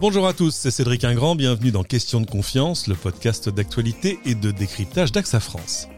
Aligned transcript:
Bonjour 0.00 0.26
à 0.26 0.32
tous, 0.32 0.54
c'est 0.54 0.70
Cédric 0.70 1.04
Ingrand, 1.04 1.34
bienvenue 1.34 1.72
dans 1.72 1.82
Question 1.82 2.22
de 2.22 2.26
confiance, 2.26 2.86
le 2.86 2.94
podcast 2.94 3.50
d'actualité 3.50 4.18
et 4.24 4.34
de 4.34 4.50
décryptage 4.50 5.12
d'AXA 5.12 5.40
France. 5.40 5.88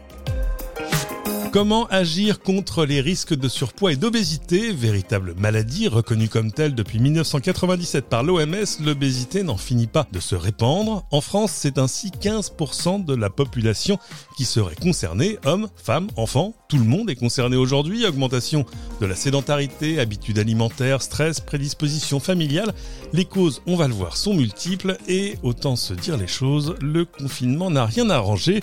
Comment 1.53 1.85
agir 1.91 2.39
contre 2.39 2.83
les 2.83 2.99
risques 2.99 3.35
de 3.35 3.47
surpoids 3.47 3.93
et 3.93 3.95
d'obésité? 3.95 4.71
Véritable 4.71 5.35
maladie 5.37 5.87
reconnue 5.87 6.27
comme 6.27 6.51
telle 6.51 6.73
depuis 6.73 6.97
1997 6.97 8.05
par 8.05 8.23
l'OMS, 8.23 8.81
l'obésité 8.83 9.43
n'en 9.43 9.55
finit 9.55 9.85
pas 9.85 10.07
de 10.11 10.19
se 10.19 10.33
répandre. 10.33 11.05
En 11.11 11.21
France, 11.21 11.51
c'est 11.53 11.77
ainsi 11.77 12.09
15% 12.09 13.05
de 13.05 13.13
la 13.13 13.29
population 13.29 13.99
qui 14.35 14.45
serait 14.45 14.75
concernée, 14.75 15.37
hommes, 15.45 15.69
femmes, 15.75 16.07
enfants, 16.17 16.55
tout 16.73 16.79
le 16.79 16.85
monde 16.85 17.11
est 17.11 17.15
concerné 17.15 17.55
aujourd'hui. 17.55 18.03
Augmentation 18.07 18.65
de 18.99 19.05
la 19.05 19.15
sédentarité, 19.15 19.99
habitudes 19.99 20.39
alimentaires, 20.39 21.03
stress, 21.03 21.39
prédisposition 21.39 22.19
familiale. 22.19 22.73
Les 23.13 23.25
causes, 23.25 23.61
on 23.67 23.75
va 23.75 23.87
le 23.87 23.93
voir, 23.93 24.17
sont 24.17 24.33
multiples 24.33 24.97
et 25.07 25.35
autant 25.43 25.75
se 25.75 25.93
dire 25.93 26.17
les 26.17 26.25
choses, 26.25 26.73
le 26.81 27.05
confinement 27.05 27.69
n'a 27.69 27.85
rien 27.85 28.09
arrangé. 28.09 28.61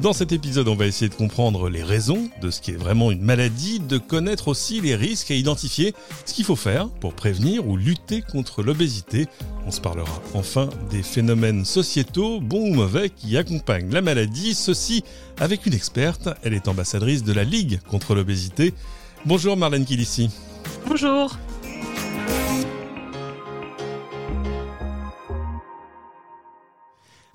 Dans 0.00 0.14
cet 0.14 0.32
épisode, 0.32 0.66
on 0.68 0.76
va 0.76 0.86
essayer 0.86 1.10
de 1.10 1.14
comprendre 1.14 1.68
les 1.68 1.82
raisons 1.82 2.30
de 2.40 2.50
ce 2.50 2.62
qui 2.62 2.70
est 2.70 2.76
vraiment 2.76 3.10
une 3.10 3.20
maladie, 3.20 3.80
de 3.80 3.98
connaître 3.98 4.48
aussi 4.48 4.80
les 4.80 4.94
risques 4.96 5.30
et 5.30 5.38
identifier 5.38 5.94
ce 6.24 6.32
qu'il 6.32 6.46
faut 6.46 6.56
faire 6.56 6.88
pour 6.88 7.12
prévenir 7.12 7.68
ou 7.68 7.76
lutter 7.76 8.22
contre 8.22 8.62
l'obésité. 8.62 9.26
On 9.66 9.70
se 9.70 9.80
parlera 9.82 10.22
enfin 10.32 10.70
des 10.90 11.02
phénomènes 11.02 11.66
sociétaux, 11.66 12.40
bons 12.40 12.70
ou 12.70 12.74
mauvais, 12.74 13.10
qui 13.10 13.36
accompagnent 13.36 13.92
la 13.92 14.00
maladie, 14.00 14.54
ceci 14.54 15.04
avec 15.38 15.66
une 15.66 15.74
experte. 15.74 16.30
Elle 16.44 16.54
est 16.54 16.68
ambassadrice 16.68 17.22
de 17.22 17.34
la 17.34 17.44
Ligue 17.44 17.80
contre 17.90 18.14
l'obésité. 18.14 18.72
Bonjour 19.26 19.54
Marlène 19.54 19.84
Kilissi. 19.84 20.30
Bonjour. 20.86 21.36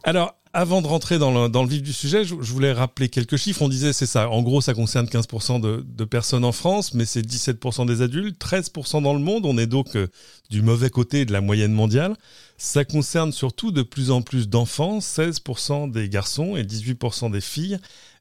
Alors, 0.08 0.36
avant 0.54 0.84
de 0.84 0.88
rentrer 0.88 1.18
dans 1.18 1.32
le, 1.32 1.68
vif 1.68 1.82
du 1.82 1.92
sujet, 1.92 2.24
je, 2.26 2.36
voulais 2.36 2.72
rappeler 2.72 3.10
quelques 3.10 3.38
chiffres. 3.38 3.64
On 3.64 3.68
disait, 3.68 3.92
c'est 3.92 4.06
ça, 4.06 4.30
en 4.30 4.44
gros, 4.44 4.62
ça 4.62 4.76
concerne 4.76 5.08
15% 5.08 5.60
de, 5.60 6.06
personnes 6.06 6.46
en 6.46 6.52
France, 6.52 6.94
mais 6.94 7.06
c'est 7.06 7.26
17% 7.26 7.88
des 7.88 8.04
adultes, 8.04 8.40
13% 8.40 9.02
dans 9.02 9.16
le 9.16 9.20
monde. 9.20 9.48
On 9.48 9.58
est 9.58 9.66
donc 9.66 9.96
euh, 9.96 10.06
du 10.52 10.62
mauvais 10.62 10.92
côté 10.92 11.26
de 11.26 11.34
la 11.34 11.42
moyenne 11.42 11.74
mondiale. 11.74 12.16
Ça 12.60 12.86
concerne 12.86 13.32
surtout 13.32 13.72
de 13.72 13.82
plus 13.82 14.12
en 14.12 14.22
plus 14.22 14.48
d'enfants, 14.48 15.00
16% 15.00 15.90
des 15.90 16.08
garçons 16.08 16.56
et 16.56 16.62
18% 16.62 17.32
des 17.32 17.42
filles. 17.42 17.80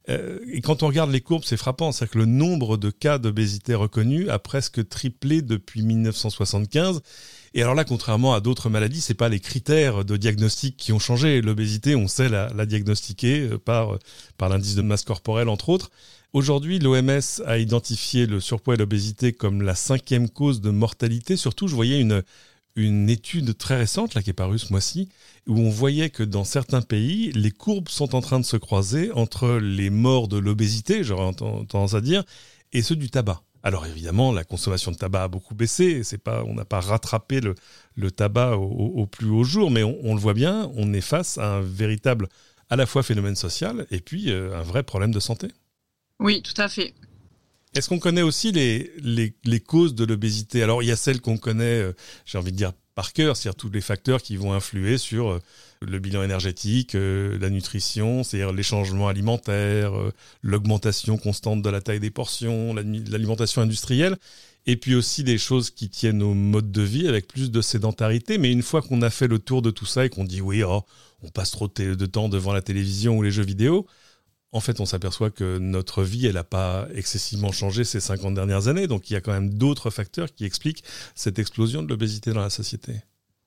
Euh, 0.09 0.39
et 0.51 0.63
quand 0.63 0.83
on 0.83 0.87
regarde 0.87 1.11
les 1.11 1.21
courbes, 1.21 1.45
c'est 1.45 1.59
frappant. 1.59 1.93
C'est 1.93 2.09
que 2.09 2.17
le 2.17 2.25
nombre 2.25 2.79
de 2.79 2.89
cas 2.89 3.19
d'obésité 3.19 3.75
reconnus 3.75 4.31
a 4.31 4.39
presque 4.39 4.89
triplé 4.89 5.43
depuis 5.43 5.83
1975. 5.83 7.03
Et 7.57 7.63
alors 7.63 7.77
là, 7.77 7.85
contrairement 7.85 8.35
à 8.35 8.41
d'autres 8.41 8.69
maladies, 8.69 9.01
c'est 9.01 9.15
pas 9.15 9.29
les 9.29 9.39
critères 9.39 10.05
de 10.05 10.17
diagnostic 10.17 10.77
qui 10.77 10.93
ont 10.93 10.99
changé. 10.99 11.41
L'obésité, 11.41 11.95
on 11.95 12.09
sait 12.09 12.29
la, 12.29 12.67
diagnostiquer 12.67 13.43
euh, 13.43 13.59
par, 13.59 13.99
par 14.37 14.49
l'indice 14.49 14.75
de 14.75 14.83
masse 14.83 15.05
corporelle, 15.05 15.49
entre 15.49 15.69
autres. 15.69 15.91
Aujourd'hui, 16.33 16.81
l'OMS 16.81 17.21
a 17.47 17.59
identifié 17.59 18.27
le 18.27 18.41
surpoids 18.41 18.75
et 18.75 18.79
l'obésité 18.79 19.33
comme 19.33 19.63
la 19.63 19.77
cinquième 19.77 20.29
cause 20.29 20.61
de 20.61 20.71
mortalité. 20.71 21.37
Surtout, 21.37 21.69
je 21.69 21.77
voyais 21.77 22.01
une, 22.01 22.25
une 22.75 23.09
étude 23.09 23.57
très 23.57 23.77
récente, 23.77 24.15
là, 24.15 24.23
qui 24.23 24.31
est 24.31 24.33
parue 24.33 24.59
ce 24.59 24.73
mois-ci, 24.73 25.09
où 25.47 25.57
on 25.61 25.71
voyait 25.71 26.11
que 26.11 26.25
dans 26.25 26.43
certains 26.43 26.83
pays, 26.83 27.31
les 27.33 27.53
courbes 27.53 27.89
sont 27.89 28.17
en 28.17 28.21
train 28.21 28.41
de 28.41 28.45
se 28.45 28.57
croiser 28.57 29.13
entre 29.13 29.59
les 29.59 29.91
morts 29.91 30.27
de 30.27 30.39
l'obésité, 30.39 31.05
j'aurais 31.05 31.33
tendance 31.35 31.95
à 31.95 32.01
dire, 32.01 32.25
et 32.73 32.83
ceux 32.83 32.97
du 32.97 33.11
tabac. 33.11 33.45
Alors 33.65 33.87
évidemment, 33.87 34.31
la 34.31 34.45
consommation 34.45 34.93
de 34.93 34.97
tabac 34.97 35.25
a 35.25 35.29
beaucoup 35.29 35.55
baissé. 35.55 36.05
C'est 36.05 36.19
pas, 36.19 36.45
on 36.45 36.53
n'a 36.53 36.67
pas 36.67 36.81
rattrapé 36.81 37.41
le, 37.41 38.11
tabac 38.11 38.59
au, 38.59 39.07
plus 39.07 39.31
haut 39.31 39.43
jour, 39.43 39.71
mais 39.71 39.83
on, 39.83 40.15
le 40.15 40.21
voit 40.21 40.35
bien, 40.35 40.71
on 40.77 40.93
est 40.93 41.01
face 41.01 41.39
à 41.39 41.55
un 41.55 41.61
véritable, 41.63 42.29
à 42.69 42.77
la 42.77 42.85
fois 42.85 43.03
phénomène 43.03 43.37
social 43.37 43.87
et 43.91 44.01
puis 44.01 44.31
euh, 44.31 44.55
un 44.55 44.63
vrai 44.63 44.83
problème 44.83 45.13
de 45.13 45.19
santé. 45.19 45.49
Oui, 46.21 46.43
tout 46.43 46.61
à 46.61 46.69
fait. 46.69 46.93
Est-ce 47.75 47.89
qu'on 47.89 47.99
connaît 47.99 48.23
aussi 48.23 48.53
les, 48.53 48.93
les, 49.03 49.61
causes 49.61 49.95
de 49.95 50.05
l'obésité? 50.05 50.63
Alors 50.63 50.83
il 50.83 50.87
y 50.87 50.93
a 50.93 50.97
celles 50.97 51.23
qu'on 51.23 51.39
connaît, 51.39 51.81
euh, 51.81 51.93
j'ai 52.27 52.37
envie 52.37 52.53
de 52.53 52.57
dire 52.59 52.73
par 52.95 53.15
cœur, 53.15 53.35
c'est-à-dire 53.35 53.57
tous 53.57 53.71
les 53.71 53.81
facteurs 53.81 54.21
qui 54.21 54.37
vont 54.37 54.53
influer 54.53 54.99
sur 54.99 55.31
euh, 55.31 55.41
le 55.85 55.99
bilan 55.99 56.23
énergétique, 56.23 56.95
euh, 56.95 57.39
la 57.39 57.51
nutrition, 57.51 58.23
c'est-à-dire 58.23 58.53
les 58.53 58.63
changements 58.63 59.09
alimentaires, 59.09 59.99
euh, 59.99 60.13
l'augmentation 60.43 61.17
constante 61.19 61.63
de 61.63 61.71
la 61.71 61.81
taille 61.81 62.01
des 62.01 62.11
portions, 62.11 62.75
l'alimentation 62.75 63.63
industrielle, 63.63 64.17
et 64.67 64.77
puis 64.77 64.95
aussi 64.95 65.25
des 65.25 65.39
choses 65.39 65.71
qui 65.71 65.89
tiennent 65.89 66.23
au 66.23 66.35
mode 66.35 66.73
de 66.73 66.83
vie 66.83 67.09
avec 67.09 67.29
plus 67.29 67.51
de 67.51 67.61
sédentarité. 67.61 68.39
Mais 68.39 68.51
une 68.51 68.63
fois 68.63 68.83
qu'on 68.83 69.03
a 69.03 69.11
fait 69.11 69.29
le 69.29 69.39
tour 69.39 69.63
de 69.63 69.71
tout 69.71 69.87
ça 69.87 70.05
et 70.05 70.09
qu'on 70.09 70.25
dit 70.25 70.41
oui, 70.41 70.63
oh, 70.63 70.83
on 71.23 71.29
passe 71.29 71.51
trop 71.51 71.69
de 71.69 72.07
temps 72.07 72.29
devant 72.29 72.53
la 72.53 72.63
télévision 72.63 73.19
ou 73.19 73.23
les 73.23 73.31
jeux 73.31 73.45
vidéo, 73.45 73.87
en 74.55 74.61
fait, 74.61 74.79
on 74.79 74.87
s'aperçoit 74.87 75.31
que 75.31 75.59
notre 75.59 76.05
vie, 76.05 76.27
elle 76.27 76.35
n'a 76.35 76.45
pas 76.45 76.87
excessivement 76.95 77.51
changé 77.51 77.83
ces 77.83 77.99
50 77.99 78.35
dernières 78.35 78.69
années. 78.69 78.87
Donc, 78.87 79.11
il 79.11 79.15
y 79.15 79.17
a 79.17 79.21
quand 79.21 79.33
même 79.33 79.53
d'autres 79.53 79.91
facteurs 79.91 80.33
qui 80.33 80.45
expliquent 80.45 80.85
cette 81.17 81.41
explosion 81.41 81.83
de 81.83 81.89
l'obésité 81.89 82.33
dans 82.33 82.41
la 82.41 82.51
société. 82.51 83.03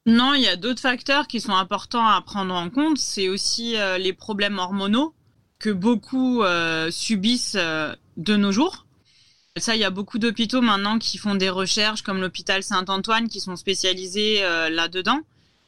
Non, 0.07 0.33
il 0.33 0.41
y 0.41 0.47
a 0.47 0.55
d'autres 0.55 0.79
facteurs 0.79 1.27
qui 1.27 1.41
sont 1.41 1.53
importants 1.53 2.07
à 2.07 2.21
prendre 2.21 2.55
en 2.55 2.69
compte. 2.69 2.97
C'est 2.97 3.27
aussi 3.27 3.75
euh, 3.75 3.97
les 3.97 4.13
problèmes 4.13 4.57
hormonaux 4.57 5.13
que 5.59 5.69
beaucoup 5.69 6.43
euh, 6.43 6.89
subissent 6.89 7.57
euh, 7.59 7.93
de 8.15 8.37
nos 8.37 8.53
jours. 8.53 8.85
Ça, 9.57 9.75
il 9.75 9.81
y 9.81 9.83
a 9.83 9.89
beaucoup 9.89 10.17
d'hôpitaux 10.17 10.61
maintenant 10.61 10.97
qui 10.97 11.17
font 11.17 11.35
des 11.35 11.49
recherches, 11.49 12.03
comme 12.03 12.21
l'hôpital 12.21 12.63
Saint-Antoine, 12.63 13.27
qui 13.27 13.41
sont 13.41 13.57
spécialisés 13.57 14.41
là-dedans. 14.69 15.21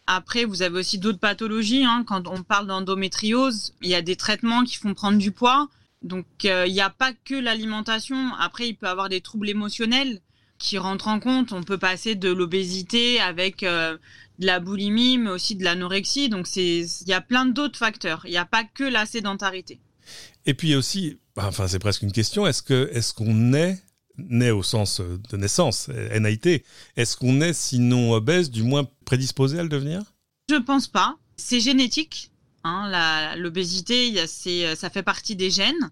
Après, 0.06 0.46
vous 0.46 0.62
avez 0.62 0.78
aussi 0.78 1.00
d'autres 1.00 1.18
pathologies. 1.18 1.84
Hein. 1.84 2.04
Quand 2.08 2.28
on 2.28 2.44
parle 2.44 2.68
d'endométriose, 2.68 3.74
il 3.82 3.90
y 3.90 3.96
a 3.96 4.04
des 4.04 4.16
traitements 4.16 4.64
qui 4.64 4.76
font 4.76 4.94
prendre 4.94 5.18
du 5.18 5.32
poids. 5.32 5.70
Donc, 6.04 6.28
il 6.44 6.72
n'y 6.72 6.82
a 6.82 6.92
pas 6.92 7.14
que 7.26 7.34
l'alimentation. 7.34 8.32
Après, 8.40 8.68
il 8.68 8.76
peut 8.76 8.86
y 8.86 8.90
avoir 8.90 9.10
des 9.10 9.22
troubles 9.22 9.50
émotionnels 9.50 10.22
qui 10.60 10.78
rentrent 10.78 11.08
en 11.08 11.20
compte. 11.20 11.52
On 11.52 11.64
peut 11.64 11.80
passer 11.80 12.14
de 12.14 12.32
l'obésité 12.32 13.20
avec 13.20 13.66
de 14.40 14.46
la 14.46 14.60
boulimie, 14.60 15.18
mais 15.18 15.30
aussi 15.30 15.56
de 15.56 15.64
l'anorexie. 15.64 16.30
Donc, 16.30 16.48
il 16.56 16.88
y 17.06 17.14
a 17.14 17.22
plein 17.22 17.46
d'autres 17.46 17.78
facteurs. 17.78 18.22
Il 18.26 18.32
n'y 18.32 18.38
a 18.38 18.46
pas 18.46 18.64
que 18.64 18.84
la 18.84 19.06
sédentarité. 19.06 19.80
Et 20.46 20.54
puis 20.54 20.76
aussi, 20.76 21.20
enfin, 21.36 21.68
c'est 21.68 21.80
presque 21.80 22.02
une 22.02 22.12
question. 22.12 22.48
Est-ce 22.48 22.64
que, 22.64 22.90
est-ce 22.94 23.14
qu'on 23.14 23.54
est 23.54 23.82
né 24.18 24.52
au 24.52 24.64
sens 24.64 25.00
de 25.02 25.38
naissance, 25.38 25.90
NIT, 25.90 26.64
est-ce 26.98 27.16
qu'on 27.16 27.40
est 27.40 27.54
sinon 27.54 28.12
obèse, 28.12 28.52
du 28.52 28.64
moins 28.64 28.86
prédisposé 29.06 29.60
à 29.60 29.64
le 29.64 29.70
devenir? 29.70 30.02
Je 30.50 30.56
pense 30.56 30.88
pas. 30.88 31.18
C'est 31.38 31.62
génétique. 31.62 32.32
Hein, 32.64 33.36
L'obésité, 33.38 34.26
ça 34.28 34.90
fait 34.90 35.04
partie 35.04 35.36
des 35.36 35.50
gènes. 35.50 35.90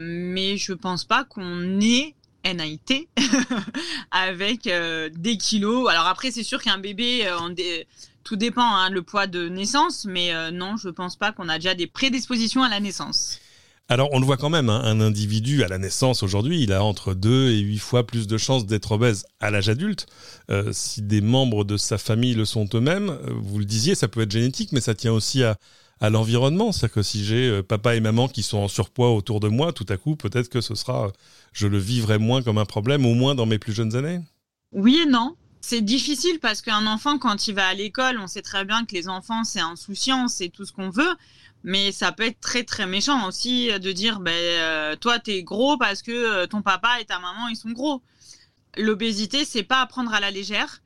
Mais 0.00 0.58
je 0.58 0.74
pense 0.74 1.04
pas 1.04 1.24
qu'on 1.24 1.80
est 1.80 2.14
NIT 2.54 3.08
avec 4.10 4.66
euh, 4.66 5.10
des 5.14 5.36
kilos. 5.36 5.88
Alors 5.88 6.06
après, 6.06 6.30
c'est 6.30 6.42
sûr 6.42 6.62
qu'un 6.62 6.78
bébé, 6.78 7.26
euh, 7.26 7.84
tout 8.24 8.36
dépend, 8.36 8.62
hein, 8.62 8.90
le 8.90 9.02
poids 9.02 9.26
de 9.26 9.48
naissance, 9.48 10.04
mais 10.04 10.32
euh, 10.32 10.50
non, 10.50 10.76
je 10.76 10.88
pense 10.88 11.16
pas 11.16 11.32
qu'on 11.32 11.48
a 11.48 11.56
déjà 11.56 11.74
des 11.74 11.86
prédispositions 11.86 12.62
à 12.62 12.68
la 12.68 12.80
naissance. 12.80 13.40
Alors, 13.88 14.08
on 14.12 14.18
le 14.18 14.26
voit 14.26 14.36
quand 14.36 14.50
même, 14.50 14.68
hein, 14.68 14.80
un 14.84 15.00
individu 15.00 15.62
à 15.62 15.68
la 15.68 15.78
naissance 15.78 16.24
aujourd'hui, 16.24 16.60
il 16.60 16.72
a 16.72 16.82
entre 16.82 17.14
2 17.14 17.50
et 17.50 17.58
8 17.58 17.78
fois 17.78 18.04
plus 18.04 18.26
de 18.26 18.36
chances 18.36 18.66
d'être 18.66 18.90
obèse 18.92 19.26
à 19.38 19.52
l'âge 19.52 19.68
adulte. 19.68 20.06
Si 20.72 21.02
des 21.02 21.20
membres 21.20 21.62
de 21.62 21.76
sa 21.76 21.96
famille 21.96 22.34
le 22.34 22.44
sont 22.44 22.68
eux-mêmes, 22.74 23.16
vous 23.28 23.60
le 23.60 23.64
disiez, 23.64 23.94
ça 23.94 24.08
peut 24.08 24.22
être 24.22 24.32
génétique, 24.32 24.72
mais 24.72 24.80
ça 24.80 24.96
tient 24.96 25.12
aussi 25.12 25.44
à, 25.44 25.56
l'environnement. 26.00 26.72
C'est-à-dire 26.72 26.94
que 26.94 27.02
si 27.02 27.24
j'ai 27.24 27.48
euh, 27.48 27.62
papa 27.62 27.94
et 27.94 28.00
maman 28.00 28.28
qui 28.28 28.42
sont 28.42 28.58
en 28.58 28.68
surpoids 28.68 29.12
autour 29.12 29.40
de 29.40 29.48
moi, 29.48 29.72
tout 29.72 29.86
à 29.88 29.96
coup, 29.96 30.16
peut-être 30.16 30.48
que 30.48 30.60
ce 30.60 30.74
sera, 30.74 31.10
je 31.52 31.66
le 31.66 31.78
vivrai 31.78 32.18
moins 32.18 32.42
comme 32.42 32.58
un 32.58 32.64
problème, 32.64 33.06
au 33.06 33.14
moins 33.14 33.34
dans 33.34 33.46
mes 33.46 33.58
plus 33.58 33.72
jeunes 33.72 33.96
années. 33.96 34.20
Oui 34.72 35.00
et 35.02 35.06
non. 35.06 35.36
C'est 35.60 35.80
difficile 35.80 36.38
parce 36.40 36.62
qu'un 36.62 36.86
enfant, 36.86 37.18
quand 37.18 37.48
il 37.48 37.54
va 37.54 37.66
à 37.66 37.74
l'école, 37.74 38.18
on 38.20 38.28
sait 38.28 38.42
très 38.42 38.64
bien 38.64 38.84
que 38.84 38.94
les 38.94 39.08
enfants, 39.08 39.42
c'est 39.42 39.60
insouciant, 39.60 40.28
c'est 40.28 40.48
tout 40.48 40.64
ce 40.64 40.72
qu'on 40.72 40.90
veut 40.90 41.16
mais 41.66 41.90
ça 41.90 42.12
peut 42.12 42.22
être 42.22 42.40
très 42.40 42.62
très 42.62 42.86
méchant 42.86 43.26
aussi 43.26 43.68
de 43.78 43.92
dire 43.92 44.20
ben 44.20 44.32
euh, 44.32 44.96
toi 44.96 45.18
t'es 45.18 45.42
gros 45.42 45.76
parce 45.76 46.00
que 46.00 46.12
euh, 46.12 46.46
ton 46.46 46.62
papa 46.62 47.00
et 47.00 47.04
ta 47.04 47.18
maman 47.18 47.48
ils 47.48 47.56
sont 47.56 47.72
gros. 47.72 48.02
L'obésité 48.78 49.44
c'est 49.44 49.64
pas 49.64 49.80
à 49.80 49.86
prendre 49.86 50.14
à 50.14 50.20
la 50.20 50.30
légère. 50.30 50.80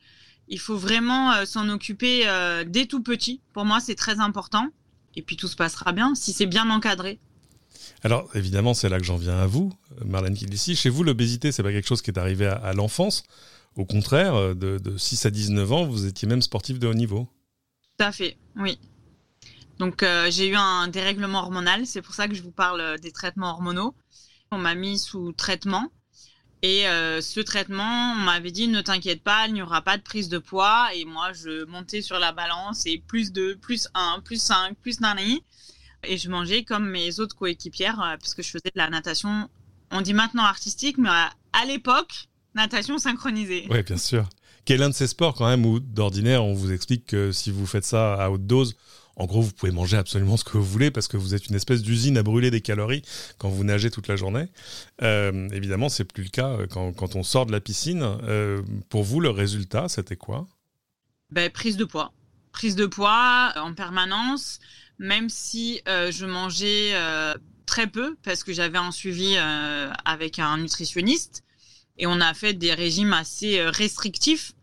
Il 0.49 0.59
faut 0.59 0.77
vraiment 0.77 1.33
euh, 1.33 1.45
s'en 1.45 1.69
occuper 1.69 2.25
dès 2.67 2.87
tout 2.87 3.03
petit. 3.03 3.43
Pour 3.53 3.67
moi 3.67 3.79
c'est 3.79 3.95
très 3.95 4.21
important. 4.21 4.69
Et 5.17 5.23
puis 5.23 5.37
tout 5.37 5.49
se 5.49 5.57
passera 5.57 5.93
bien 5.93 6.15
si 6.15 6.33
c'est 6.33 6.47
bien 6.47 6.69
encadré. 6.71 7.19
Alors 8.03 8.29
évidemment 8.35 8.75
c'est 8.75 8.89
là 8.89 8.99
que 8.99 9.05
j'en 9.05 9.17
viens 9.17 9.39
à 9.39 9.47
vous, 9.47 9.73
Marlène 10.05 10.35
Kildissi. 10.35 10.77
Chez 10.77 10.89
vous 10.89 11.03
l'obésité 11.03 11.53
c'est 11.53 11.63
pas 11.63 11.73
quelque 11.73 11.89
chose 11.89 12.03
qui 12.03 12.11
est 12.11 12.19
arrivé 12.19 12.47
à, 12.47 12.73
l'enfance. 12.73 13.23
Au 13.77 13.85
contraire, 13.85 14.55
de, 14.57 14.79
de 14.79 14.99
6 14.99 15.27
à 15.27 15.31
19 15.31 15.73
ans, 15.73 15.87
vous 15.87 16.07
étiez 16.07 16.27
même 16.27 16.43
sportif 16.43 16.79
de 16.79 16.89
haut 16.89 16.95
niveau. 16.95 17.29
Tout 17.99 18.05
à 18.05 18.13
fait, 18.13 18.37
oui. 18.57 18.79
Donc 19.79 20.03
euh, 20.03 20.31
j'ai 20.31 20.49
eu 20.49 20.57
un 20.57 20.89
dérèglement 20.89 21.39
hormonal, 21.39 21.87
c'est 21.87 22.03
pour 22.03 22.15
ça 22.15 22.29
que 22.29 22.35
je 22.35 22.43
vous 22.43 22.51
parle 22.51 22.99
des 23.01 23.13
traitements 23.13 23.51
hormonaux. 23.51 23.95
On 24.51 24.59
m'a 24.59 24.75
mis 24.75 24.99
sous 24.99 25.33
traitement 25.33 25.91
Et 26.63 26.87
euh, 26.87 27.23
ce 27.23 27.41
traitement, 27.41 28.13
on 28.13 28.17
m'avait 28.17 28.51
dit 28.51 28.69
ne 28.69 28.83
t'inquiète 28.83 29.23
pas, 29.23 29.47
il 29.47 29.55
n'y 29.55 29.63
aura 29.63 29.81
pas 29.81 29.97
de 29.97 30.03
prise 30.03 30.29
de 30.29 30.39
poids. 30.39 30.89
Et 30.95 31.05
moi, 31.05 31.33
je 31.33 31.65
montais 31.65 32.03
sur 32.03 32.19
la 32.19 32.33
balance 32.33 32.85
et 32.87 33.03
plus 33.07 33.33
de 33.33 33.55
plus 33.55 33.89
1, 33.95 34.21
plus 34.25 34.41
5, 34.41 34.77
plus 34.77 35.01
nani. 35.01 35.43
Et 36.05 36.19
je 36.19 36.31
mangeais 36.31 36.65
comme 36.65 36.89
mes 36.89 37.19
autres 37.19 37.37
coéquipières, 37.37 38.01
euh, 38.03 38.17
puisque 38.19 38.43
je 38.43 38.51
faisais 38.51 38.71
de 38.75 38.79
la 38.79 38.91
natation, 38.91 39.49
on 39.91 40.03
dit 40.03 40.15
maintenant 40.15 40.45
artistique, 40.45 40.99
mais 40.99 41.09
à, 41.09 41.65
l'époque, 41.67 42.29
natation 42.55 42.99
synchronisée. 42.99 43.67
Oui, 43.71 43.83
bien 43.83 43.97
sûr. 43.97 44.29
Quel 44.67 44.77
est 44.77 44.81
l'un 44.81 44.91
de 44.91 44.95
ces 44.95 45.07
sports 45.07 45.35
quand 45.35 45.49
même 45.49 45.65
où 45.65 45.81
d'ordinaire 45.81 46.45
on 46.45 46.53
vous 46.53 46.73
explique 46.73 47.07
que 47.07 47.33
si 47.33 47.51
vous 47.51 47.67
faites 47.67 47.85
ça 47.85 48.15
à 48.15 48.31
haute 48.31 48.47
dose, 48.47 48.77
en 49.21 49.27
gros, 49.27 49.43
vous 49.43 49.53
pouvez 49.53 49.71
manger 49.71 49.99
absolument 49.99 50.39
ce 50.39 50.45
que 50.45 50.57
vous 50.57 50.65
voulez 50.65 50.91
parce 50.91 51.07
que 51.07 51.19
vous 51.19 51.35
êtes 51.35 51.49
une 51.49 51.55
espèce 51.55 51.83
d'usine 51.83 52.17
à 52.17 52.23
brûler 52.23 52.51
des 52.51 52.63
calories 52.63 53.03
quand 53.37 53.51
vous 53.51 53.65
nagez 53.65 53.91
toute 53.91 54.09
la 54.09 54.17
journée. 54.17 54.49
Euh, 55.03 55.47
évidemment, 55.51 55.91
c'est 55.91 56.05
plus 56.05 56.23
le 56.23 56.31
cas 56.31 56.49
euh, 56.49 56.67
quand, 56.67 57.17
on 57.17 57.23
sort 57.23 57.45
de 57.45 57.53
la 57.53 57.61
piscine. 57.61 58.01
Euh, 58.03 58.63
pour 58.89 59.05
vous, 59.05 59.21
le 59.21 59.29
résultat, 59.29 59.91
c'était 59.91 60.17
quoi? 60.17 60.47
Ben, 61.31 61.51
Prise 61.51 61.77
de 61.77 61.85
poids. 61.85 62.15
Prise 62.51 62.77
de 62.77 62.87
poids 62.87 63.53
en 63.57 63.75
permanence, 63.75 64.59
même 64.99 65.29
si 65.29 65.83
je 65.87 66.25
mangeais 66.25 66.95
très 67.67 67.89
peu 67.89 68.17
parce 68.25 68.43
que 68.43 68.55
j'avais 68.55 68.79
un 68.79 68.91
suivi 68.91 69.37
avec 70.05 70.39
un 70.39 70.57
nutritionniste 70.57 71.45
et 71.99 72.07
on 72.07 72.21
a 72.23 72.33
fait 72.33 72.55
des 72.55 72.73
régimes 72.73 73.13
assez 73.13 73.63
restrictifs 73.67 74.55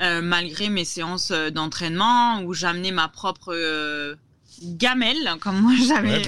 euh, 0.00 0.22
malgré 0.22 0.70
mes 0.70 0.84
séances 0.84 1.30
euh, 1.30 1.50
d'entraînement 1.50 2.42
où 2.42 2.52
j'amenais 2.52 2.90
ma 2.90 3.06
propre 3.06 3.54
euh, 3.54 4.16
gamelle, 4.62 5.36
comme 5.40 5.60
moi 5.60 5.72
j'avais. 5.86 6.22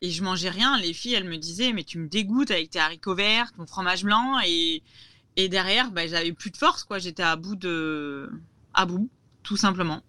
Et 0.00 0.10
je 0.10 0.22
mangeais 0.22 0.50
rien. 0.50 0.78
Les 0.78 0.92
filles, 0.92 1.14
elles 1.14 1.28
me 1.28 1.38
disaient, 1.38 1.72
mais 1.72 1.82
tu 1.82 1.98
me 1.98 2.08
dégoûtes 2.08 2.50
avec 2.50 2.70
tes 2.70 2.78
haricots 2.78 3.14
verts, 3.14 3.50
ton 3.56 3.66
fromage 3.66 4.04
blanc. 4.04 4.38
Et, 4.46 4.82
et 5.36 5.48
derrière, 5.48 5.90
bah, 5.90 6.06
j'avais 6.06 6.32
plus 6.32 6.50
de 6.50 6.56
force, 6.56 6.84
quoi. 6.84 6.98
J'étais 6.98 7.22
à 7.22 7.36
bout 7.36 7.56
de. 7.56 8.30
à 8.74 8.86
bout, 8.86 9.08
tout 9.42 9.56
simplement. 9.56 10.02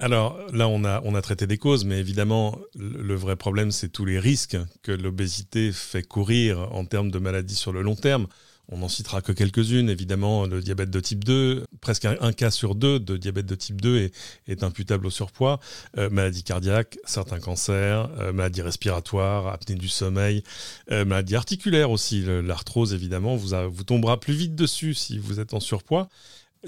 Alors 0.00 0.38
là, 0.52 0.68
on 0.68 0.84
a, 0.84 1.00
on 1.04 1.16
a 1.16 1.22
traité 1.22 1.48
des 1.48 1.58
causes, 1.58 1.84
mais 1.84 1.98
évidemment, 1.98 2.56
le, 2.76 3.14
vrai 3.16 3.34
problème, 3.34 3.72
c'est 3.72 3.88
tous 3.88 4.04
les 4.04 4.20
risques 4.20 4.56
que 4.82 4.92
l'obésité 4.92 5.72
fait 5.72 6.04
courir 6.04 6.72
en 6.72 6.84
termes 6.84 7.10
de 7.10 7.18
maladies 7.18 7.56
sur 7.56 7.72
le 7.72 7.82
long 7.82 7.96
terme. 7.96 8.28
On 8.70 8.78
n'en 8.78 8.88
citera 8.88 9.22
que 9.22 9.32
quelques-unes. 9.32 9.88
Évidemment, 9.88 10.46
le 10.46 10.60
diabète 10.60 10.90
de 10.90 11.00
type 11.00 11.24
2, 11.24 11.64
presque 11.80 12.04
un, 12.04 12.32
cas 12.32 12.52
sur 12.52 12.76
deux 12.76 13.00
de 13.00 13.16
diabète 13.16 13.46
de 13.46 13.54
type 13.56 13.80
2 13.80 14.10
est, 14.46 14.62
imputable 14.62 15.06
au 15.06 15.10
surpoids. 15.10 15.58
Euh, 15.96 16.10
maladie 16.10 16.44
cardiaque, 16.44 16.98
certains 17.04 17.40
cancers, 17.40 18.08
euh, 18.20 18.32
maladies 18.32 18.62
respiratoires, 18.62 19.48
apnée 19.48 19.74
du 19.74 19.88
sommeil, 19.88 20.44
euh, 20.92 21.04
maladie 21.04 21.34
articulaire 21.34 21.90
aussi. 21.90 22.22
L'arthrose, 22.24 22.92
évidemment, 22.92 23.34
vous, 23.34 23.54
vous 23.70 23.84
tombera 23.84 24.20
plus 24.20 24.34
vite 24.34 24.54
dessus 24.54 24.94
si 24.94 25.18
vous 25.18 25.40
êtes 25.40 25.54
en 25.54 25.60
surpoids. 25.60 26.08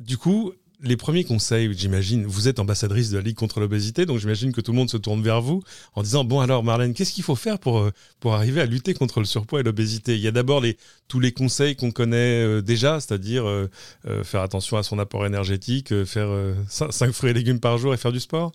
Du 0.00 0.16
coup, 0.16 0.54
les 0.82 0.96
premiers 0.96 1.24
conseils, 1.24 1.72
j'imagine, 1.76 2.24
vous 2.24 2.48
êtes 2.48 2.58
ambassadrice 2.58 3.10
de 3.10 3.16
la 3.16 3.22
Ligue 3.22 3.36
contre 3.36 3.60
l'obésité, 3.60 4.06
donc 4.06 4.18
j'imagine 4.18 4.52
que 4.52 4.60
tout 4.60 4.72
le 4.72 4.78
monde 4.78 4.90
se 4.90 4.96
tourne 4.96 5.22
vers 5.22 5.40
vous 5.42 5.62
en 5.94 6.02
disant 6.02 6.24
bon 6.24 6.40
alors 6.40 6.64
Marlène, 6.64 6.94
qu'est-ce 6.94 7.12
qu'il 7.12 7.24
faut 7.24 7.36
faire 7.36 7.58
pour 7.58 7.78
euh, 7.78 7.92
pour 8.18 8.34
arriver 8.34 8.60
à 8.60 8.66
lutter 8.66 8.94
contre 8.94 9.20
le 9.20 9.26
surpoids 9.26 9.60
et 9.60 9.62
l'obésité? 9.62 10.14
Il 10.14 10.20
y 10.20 10.28
a 10.28 10.30
d'abord 10.30 10.62
tous 11.08 11.20
les 11.20 11.32
conseils 11.32 11.76
qu'on 11.76 11.90
connaît 11.90 12.44
euh, 12.44 12.62
déjà, 12.62 13.00
c'est-à-dire 13.00 13.46
euh, 13.46 13.68
faire 14.24 14.42
attention 14.42 14.76
à 14.76 14.82
son 14.82 14.98
apport 14.98 15.26
énergétique, 15.26 16.04
faire 16.04 16.30
5 16.68 17.12
fruits 17.12 17.30
et 17.30 17.34
légumes 17.34 17.60
par 17.60 17.78
jour 17.78 17.92
et 17.92 17.96
faire 17.96 18.12
du 18.12 18.20
sport? 18.20 18.52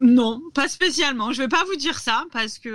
Non, 0.00 0.40
pas 0.54 0.68
spécialement. 0.68 1.32
Je 1.32 1.42
vais 1.42 1.48
pas 1.48 1.64
vous 1.64 1.76
dire 1.76 1.98
ça 1.98 2.24
parce 2.32 2.58
que 2.58 2.70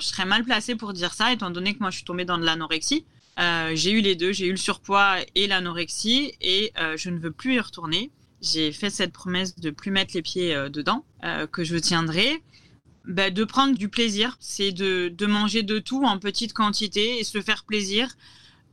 je 0.00 0.04
serais 0.04 0.24
mal 0.24 0.44
placée 0.44 0.74
pour 0.74 0.92
dire 0.92 1.14
ça, 1.14 1.32
étant 1.32 1.50
donné 1.50 1.74
que 1.74 1.80
moi 1.80 1.90
je 1.90 1.96
suis 1.96 2.04
tombée 2.04 2.24
dans 2.24 2.38
de 2.38 2.44
l'anorexie. 2.44 3.04
Euh, 3.38 3.72
j'ai 3.74 3.90
eu 3.90 4.00
les 4.00 4.14
deux, 4.14 4.32
j'ai 4.32 4.46
eu 4.46 4.52
le 4.52 4.56
surpoids 4.56 5.16
et 5.34 5.46
l'anorexie 5.46 6.34
et 6.40 6.72
euh, 6.78 6.96
je 6.96 7.10
ne 7.10 7.18
veux 7.18 7.32
plus 7.32 7.54
y 7.54 7.60
retourner. 7.60 8.10
J'ai 8.40 8.72
fait 8.72 8.90
cette 8.90 9.12
promesse 9.12 9.56
de 9.56 9.70
plus 9.70 9.90
mettre 9.90 10.14
les 10.14 10.22
pieds 10.22 10.54
euh, 10.54 10.68
dedans, 10.68 11.04
que 11.50 11.64
je 11.64 11.76
tiendrai. 11.76 12.42
Bah, 13.06 13.30
de 13.30 13.44
prendre 13.44 13.76
du 13.76 13.88
plaisir, 13.88 14.36
c'est 14.40 14.72
de, 14.72 15.08
de 15.08 15.26
manger 15.26 15.62
de 15.62 15.78
tout 15.78 16.04
en 16.04 16.18
petite 16.18 16.52
quantité 16.52 17.18
et 17.18 17.24
se 17.24 17.40
faire 17.40 17.64
plaisir. 17.64 18.14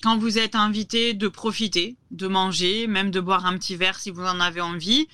Quand 0.03 0.17
vous 0.17 0.37
êtes 0.37 0.55
invité, 0.55 1.13
de 1.13 1.27
profiter, 1.27 1.95
de 2.11 2.27
manger, 2.27 2.87
même 2.87 3.11
de 3.11 3.19
boire 3.19 3.45
un 3.45 3.57
petit 3.57 3.75
verre 3.75 3.99
si 3.99 4.09
vous 4.09 4.23
en 4.23 4.39
avez 4.39 4.61
envie, 4.61 5.07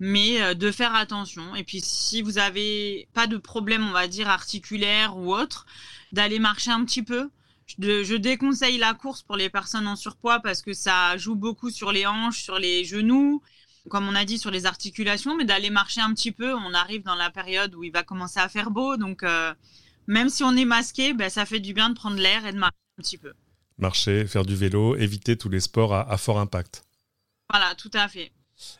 mais 0.00 0.54
de 0.54 0.70
faire 0.70 0.94
attention. 0.94 1.54
Et 1.54 1.64
puis 1.64 1.80
si 1.80 2.22
vous 2.22 2.38
avez 2.38 3.08
pas 3.14 3.26
de 3.26 3.36
problème, 3.36 3.86
on 3.86 3.92
va 3.92 4.08
dire 4.08 4.28
articulaire 4.28 5.16
ou 5.16 5.34
autre, 5.34 5.64
d'aller 6.12 6.38
marcher 6.38 6.70
un 6.70 6.84
petit 6.84 7.02
peu, 7.02 7.30
je, 7.78 8.16
déconseille 8.16 8.78
la 8.78 8.94
course 8.94 9.22
pour 9.22 9.36
les 9.36 9.50
personnes 9.50 9.86
en 9.86 9.96
surpoids 9.96 10.40
parce 10.40 10.62
que 10.62 10.72
ça 10.72 11.16
joue 11.16 11.34
beaucoup 11.34 11.70
sur 11.70 11.92
les 11.92 12.06
hanches, 12.06 12.42
sur 12.42 12.58
les 12.58 12.84
genoux, 12.84 13.42
comme 13.88 14.08
on 14.08 14.14
a 14.14 14.24
dit, 14.24 14.38
sur 14.38 14.50
les 14.50 14.66
articulations, 14.66 15.36
mais 15.36 15.44
d'aller 15.44 15.70
marcher 15.70 16.00
un 16.00 16.12
petit 16.14 16.32
peu. 16.32 16.54
On 16.54 16.74
arrive 16.74 17.02
dans 17.02 17.14
la 17.14 17.30
période 17.30 17.74
où 17.74 17.84
il 17.84 17.92
va 17.92 18.02
commencer 18.02 18.40
à 18.40 18.48
faire 18.48 18.70
beau, 18.70 18.96
donc 18.96 19.22
euh, 19.22 19.54
même 20.06 20.28
si 20.28 20.44
on 20.44 20.56
est 20.56 20.64
masqué, 20.64 21.14
ben, 21.14 21.30
ça 21.30 21.46
fait 21.46 21.60
du 21.60 21.72
bien 21.72 21.88
de 21.88 21.94
prendre 21.94 22.16
l'air 22.16 22.46
et 22.46 22.52
de 22.52 22.58
marcher 22.58 22.76
un 22.98 23.02
petit 23.02 23.18
peu. 23.18 23.32
Marcher, 23.78 24.26
faire 24.26 24.44
du 24.44 24.54
vélo, 24.54 24.96
éviter 24.96 25.36
tous 25.36 25.48
les 25.48 25.60
sports 25.60 25.94
à 25.94 26.16
fort 26.18 26.38
impact. 26.38 26.84
Voilà, 27.50 27.74
tout 27.74 27.90
à 27.94 28.08
fait. 28.08 28.32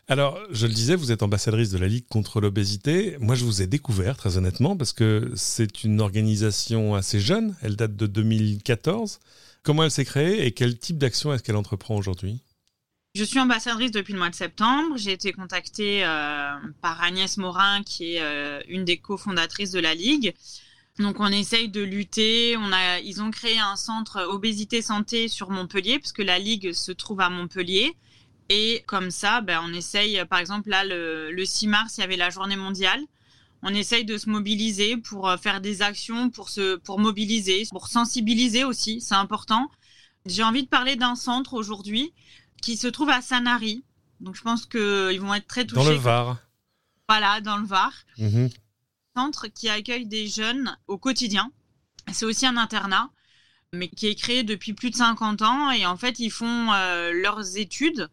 Alors, 0.07 0.39
je 0.51 0.67
le 0.67 0.73
disais, 0.73 0.95
vous 0.95 1.11
êtes 1.11 1.23
ambassadrice 1.23 1.69
de 1.71 1.77
la 1.77 1.87
Ligue 1.87 2.07
contre 2.07 2.41
l'obésité. 2.41 3.17
Moi, 3.19 3.35
je 3.35 3.45
vous 3.45 3.61
ai 3.61 3.67
découvert, 3.67 4.17
très 4.17 4.37
honnêtement, 4.37 4.75
parce 4.75 4.93
que 4.93 5.31
c'est 5.35 5.83
une 5.83 6.01
organisation 6.01 6.95
assez 6.95 7.19
jeune. 7.19 7.55
Elle 7.61 7.75
date 7.75 7.95
de 7.95 8.07
2014. 8.07 9.19
Comment 9.63 9.83
elle 9.83 9.91
s'est 9.91 10.05
créée 10.05 10.45
et 10.45 10.51
quel 10.51 10.77
type 10.77 10.97
d'action 10.97 11.33
est-ce 11.33 11.41
qu'elle 11.41 11.55
entreprend 11.55 11.95
aujourd'hui? 11.95 12.41
Je 13.15 13.23
suis 13.23 13.39
ambassadrice 13.39 13.91
depuis 13.91 14.13
le 14.13 14.19
mois 14.19 14.29
de 14.29 14.35
septembre. 14.35 14.97
J'ai 14.97 15.11
été 15.11 15.31
contactée 15.33 16.03
euh, 16.03 16.53
par 16.81 17.01
Agnès 17.01 17.37
Morin, 17.37 17.83
qui 17.83 18.15
est 18.15 18.21
euh, 18.21 18.59
une 18.67 18.85
des 18.85 18.97
cofondatrices 18.97 19.71
de 19.71 19.79
la 19.79 19.93
Ligue. 19.93 20.33
Donc 20.99 21.19
on 21.19 21.27
essaye 21.27 21.69
de 21.69 21.81
lutter. 21.81 22.57
Ils 23.03 23.21
ont 23.21 23.31
créé 23.31 23.59
un 23.59 23.75
centre 23.75 24.23
obésité 24.23 24.81
santé 24.81 25.27
sur 25.27 25.49
Montpellier, 25.49 25.99
puisque 25.99 26.23
la 26.23 26.39
Ligue 26.39 26.73
se 26.73 26.91
trouve 26.91 27.21
à 27.21 27.29
Montpellier. 27.29 27.95
Et 28.49 28.83
comme 28.87 29.11
ça, 29.11 29.41
ben, 29.41 29.61
on 29.63 29.73
essaye, 29.73 30.23
par 30.25 30.39
exemple, 30.39 30.69
là, 30.69 30.83
le, 30.85 31.45
6 31.45 31.67
mars, 31.67 31.97
il 31.97 32.01
y 32.01 32.03
avait 32.03 32.17
la 32.17 32.29
journée 32.29 32.55
mondiale. 32.55 33.01
On 33.61 33.73
essaye 33.73 34.03
de 34.03 34.17
se 34.17 34.29
mobiliser 34.29 34.97
pour 34.97 35.29
euh, 35.29 35.37
faire 35.37 35.61
des 35.61 35.81
actions, 35.81 36.29
pour, 36.29 36.49
se, 36.49 36.75
pour 36.75 36.99
mobiliser, 36.99 37.65
pour 37.71 37.87
sensibiliser 37.87 38.65
aussi, 38.65 38.99
c'est 38.99 39.15
important. 39.15 39.71
J'ai 40.25 40.43
envie 40.43 40.63
de 40.63 40.67
parler 40.67 40.97
d'un 40.97 41.15
centre 41.15 41.53
aujourd'hui 41.53 42.13
qui 42.61 42.75
se 42.75 42.87
trouve 42.87 43.09
à 43.09 43.21
Sanary. 43.21 43.85
Donc 44.19 44.35
je 44.35 44.41
pense 44.41 44.65
qu'ils 44.65 45.19
vont 45.21 45.33
être 45.33 45.47
très 45.47 45.65
touchés. 45.65 45.83
Dans 45.83 45.89
le 45.89 45.95
Var. 45.95 46.37
Voilà, 47.07 47.39
dans 47.39 47.57
le 47.57 47.65
Var. 47.65 47.93
Mmh 48.17 48.47
centre 49.15 49.47
qui 49.47 49.69
accueille 49.69 50.05
des 50.05 50.27
jeunes 50.27 50.77
au 50.87 50.97
quotidien. 50.97 51.51
C'est 52.11 52.25
aussi 52.25 52.45
un 52.45 52.57
internat, 52.57 53.09
mais 53.73 53.89
qui 53.89 54.07
est 54.07 54.15
créé 54.15 54.43
depuis 54.43 54.73
plus 54.73 54.89
de 54.89 54.95
50 54.95 55.41
ans. 55.41 55.71
Et 55.71 55.85
en 55.85 55.97
fait, 55.97 56.19
ils 56.19 56.31
font 56.31 56.71
euh, 56.71 57.11
leurs 57.11 57.57
études 57.57 58.09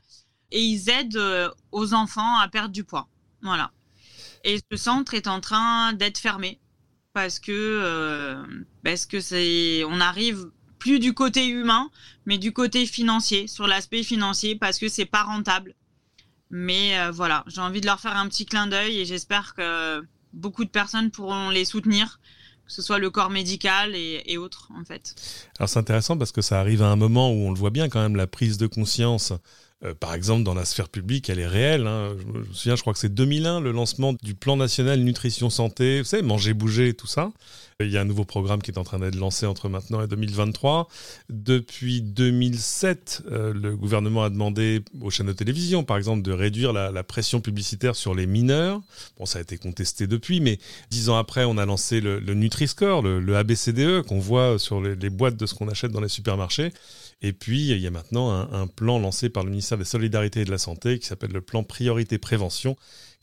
et 0.51 0.63
ils 0.63 0.91
aident 0.91 1.17
euh, 1.17 1.51
aux 1.73 1.95
enfants 1.95 2.39
à 2.39 2.49
perdre 2.49 2.73
du 2.73 2.85
poids. 2.85 3.09
Voilà. 3.43 3.71
Et 4.45 4.59
ce 4.71 4.77
centre 4.77 5.15
est 5.15 5.29
en 5.29 5.41
train 5.41 5.93
d'être 5.93 6.19
fermé 6.19 6.59
parce 7.13 7.39
que 7.39 7.53
euh, 7.53 8.43
parce 8.85 9.07
que 9.07 9.21
c'est 9.21 9.85
on 9.85 10.01
arrive 10.01 10.51
plus 10.79 10.99
du 10.99 11.13
côté 11.13 11.47
humain, 11.49 11.91
mais 12.25 12.39
du 12.39 12.53
côté 12.53 12.87
financier, 12.87 13.47
sur 13.47 13.67
l'aspect 13.67 14.03
financier, 14.03 14.57
parce 14.57 14.79
que 14.79 14.89
c'est 14.89 15.05
pas 15.05 15.23
rentable. 15.23 15.75
Mais 16.51 16.99
euh, 16.99 17.11
voilà, 17.11 17.45
j'ai 17.47 17.61
envie 17.61 17.81
de 17.81 17.87
leur 17.87 18.01
faire 18.01 18.17
un 18.17 18.27
petit 18.29 18.47
clin 18.47 18.67
d'œil 18.67 18.99
et 18.99 19.05
j'espère 19.05 19.55
que 19.55 20.03
beaucoup 20.33 20.65
de 20.65 20.71
personnes 20.71 21.11
pourront 21.11 21.51
les 21.51 21.65
soutenir, 21.65 22.19
que 22.71 22.77
ce 22.77 22.83
soit 22.83 22.99
le 22.99 23.11
corps 23.11 23.31
médical 23.31 23.97
et, 23.97 24.23
et 24.27 24.39
autres 24.39 24.69
en 24.79 24.85
fait. 24.85 25.17
Alors 25.59 25.69
c'est 25.69 25.81
intéressant 25.81 26.17
parce 26.17 26.31
que 26.31 26.41
ça 26.41 26.61
arrive 26.61 26.83
à 26.83 26.87
un 26.87 26.95
moment 26.95 27.33
où 27.33 27.49
on 27.49 27.51
le 27.51 27.59
voit 27.59 27.71
bien 27.71 27.89
quand 27.89 28.01
même, 28.01 28.15
la 28.15 28.29
prise 28.29 28.59
de 28.59 28.69
conscience 28.69 29.33
euh, 29.83 29.95
par 29.95 30.15
exemple, 30.15 30.43
dans 30.43 30.55
la 30.55 30.65
sphère 30.65 30.89
publique, 30.89 31.31
elle 31.31 31.39
est 31.39 31.47
réelle. 31.47 31.87
Hein. 31.87 32.15
Je, 32.19 32.27
me 32.27 32.45
souviens, 32.53 32.77
je 32.77 32.83
crois 32.83 32.93
que 32.93 32.99
c'est 32.99 33.15
2001, 33.15 33.61
le 33.61 33.73
lancement 33.73 34.15
du 34.23 34.35
plan 34.35 34.57
national 34.57 35.01
nutrition 35.01 35.49
santé, 35.49 36.01
vous 36.01 36.05
savez, 36.05 36.23
manger, 36.23 36.53
bouger, 36.53 36.93
tout 36.93 37.07
ça. 37.07 37.33
Il 37.81 37.91
y 37.91 37.97
a 37.97 38.03
un 38.03 38.05
nouveau 38.05 38.27
programme 38.27 38.61
qui 38.61 38.71
est 38.71 38.79
en 38.79 38.85
train 38.85 38.99
d'être 38.99 39.15
lancé 39.15 39.47
entre 39.47 39.71
maintenant 39.71 40.03
et 40.03 40.07
2023. 40.07 40.89
Depuis 41.31 42.03
2007, 42.03 43.23
euh, 43.31 43.55
le 43.55 43.75
gouvernement 43.75 44.23
a 44.23 44.29
demandé 44.29 44.83
aux 45.01 45.09
chaînes 45.09 45.29
de 45.29 45.33
télévision, 45.33 45.83
par 45.83 45.97
exemple, 45.97 46.21
de 46.21 46.33
réduire 46.33 46.75
la, 46.75 47.03
pression 47.03 47.41
publicitaire 47.41 47.97
sur 47.97 48.15
les 48.15 48.27
mineurs. 48.27 48.83
Bon, 49.19 49.25
ça 49.25 49.39
a 49.39 49.43
été 49.43 49.57
contesté 49.57 50.07
depuis, 50.07 50.41
mais 50.41 50.59
dix 50.91 51.09
ans 51.09 51.17
après, 51.17 51.45
on 51.45 51.57
a 51.57 51.65
lancé 51.65 52.03
le, 52.03 52.21
Nutri-Score, 52.21 53.01
le, 53.01 53.37
ABCDE, 53.37 54.03
qu'on 54.03 54.19
voit 54.19 54.59
sur 54.59 54.83
les 54.83 55.11
boîtes 55.11 55.37
de 55.37 55.47
ce 55.47 55.55
qu'on 55.55 55.69
achète 55.69 55.91
dans 55.91 56.03
les 56.03 56.09
supermarchés. 56.09 56.73
Et 57.23 57.33
puis, 57.33 57.69
il 57.71 57.79
y 57.79 57.87
a 57.87 57.91
maintenant 57.91 58.31
un, 58.31 58.67
plan 58.67 58.99
lancé 58.99 59.29
par 59.29 59.45
le 59.45 59.51
ministère 59.51 59.77
des 59.77 59.85
Solidarités 59.85 60.41
et 60.41 60.45
de 60.45 60.51
la 60.51 60.59
Santé 60.59 60.99
qui 60.99 61.07
s'appelle 61.07 61.33
le 61.33 61.43
plan 61.43 61.63
Priorité 61.63 62.19
Prévention, 62.19 62.77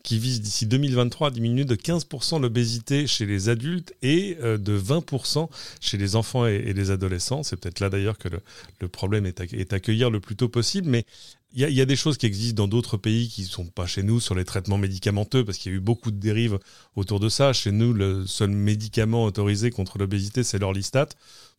qui 0.07 0.19
vise 0.19 0.39
d'ici 0.39 0.65
2023 0.67 1.27
à 1.27 1.31
diminuer 1.31 1.65
de 1.65 1.75
15% 1.75 2.41
l'obésité 2.41 3.07
chez 3.07 3.25
les 3.25 3.49
adultes 3.49 3.93
et 4.01 4.37
euh, 4.41 4.57
de 4.57 4.79
20% 4.79 5.49
chez 5.81 5.97
les 5.97 6.15
enfants 6.15 6.45
et, 6.45 6.71
les 6.71 6.91
adolescents. 6.91 7.43
C'est 7.43 7.57
peut-être 7.57 7.81
là 7.81 7.89
d'ailleurs 7.89 8.17
que 8.17 8.29
le, 8.29 8.87
problème 8.87 9.25
est 9.25 9.41
à, 9.41 9.75
accueillir 9.75 10.09
le 10.09 10.21
plus 10.21 10.37
tôt 10.37 10.47
possible, 10.47 10.87
mais 10.87 11.03
il 11.51 11.69
y, 11.69 11.81
a 11.81 11.85
des 11.85 11.95
choses 11.97 12.17
qui 12.17 12.25
existent 12.25 12.63
dans 12.63 12.69
d'autres 12.69 12.95
pays 12.95 13.27
qui 13.27 13.41
ne 13.41 13.47
sont 13.47 13.65
pas 13.65 13.85
chez 13.85 14.01
nous 14.01 14.21
sur 14.21 14.33
les 14.33 14.45
traitements 14.45 14.77
médicamenteux, 14.77 15.43
parce 15.43 15.57
qu'il 15.57 15.73
y 15.73 15.75
a 15.75 15.77
eu 15.77 15.81
beaucoup 15.81 16.11
de 16.11 16.19
dérives 16.19 16.59
autour 16.95 17.19
de 17.19 17.27
ça. 17.27 17.51
Chez 17.51 17.71
nous, 17.71 17.93
le 17.93 18.25
seul 18.25 18.51
médicament 18.51 19.25
autorisé 19.25 19.71
contre 19.71 19.97
l'obésité, 19.97 20.43
c'est 20.43 20.59
l'orlistat, 20.59 21.09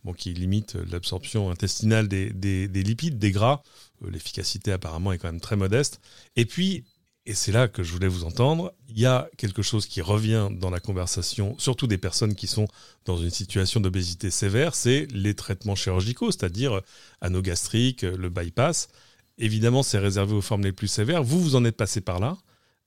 bon, 0.05 0.15
qui 0.15 0.33
limite 0.33 0.77
l'absorption 0.91 1.51
intestinale 1.51 2.09
des, 2.09 2.31
des 2.33 2.83
lipides, 2.83 3.19
des 3.19 3.31
gras. 3.31 3.63
Euh, 4.05 4.11
l'efficacité 4.11 4.73
apparemment 4.73 5.13
est 5.13 5.19
quand 5.19 5.29
même 5.29 5.41
très 5.41 5.57
modeste. 5.57 6.01
Et 6.37 6.45
puis, 6.45 6.85
et 7.29 7.35
c'est 7.35 7.53
là 7.53 7.69
que 7.69 7.83
je 7.83 7.93
voulais 7.93 8.09
vous 8.09 8.25
entendre, 8.25 8.73
il 8.89 8.99
y 8.99 9.05
a 9.05 9.29
quelque 9.37 9.61
chose 9.61 9.87
qui 9.87 10.01
revient 10.01 10.49
dans 10.51 10.71
la 10.71 10.81
conversation, 10.81 11.59
surtout 11.59 11.87
des 11.87 11.99
personnes 11.99 12.35
qui 12.35 12.47
sont 12.47 12.67
dans 13.05 13.19
une 13.19 13.29
situation 13.29 13.81
d'obésité 13.81 14.31
sévère, 14.31 14.75
c'est 14.75 15.07
les 15.13 15.35
traitements 15.35 15.75
chirurgicaux, 15.75 16.31
c'est-à-dire 16.31 16.81
anogastrique, 17.21 18.01
le 18.01 18.31
bypass. 18.31 18.89
Évidemment, 19.37 19.83
c'est 19.83 19.99
réservé 19.99 20.33
aux 20.33 20.41
formes 20.41 20.63
les 20.63 20.73
plus 20.73 20.89
sévères. 20.89 21.23
Vous, 21.23 21.39
vous 21.39 21.55
en 21.55 21.67
êtes 21.67 21.77
passé 21.77 22.01
par 22.01 22.19
là. 22.19 22.39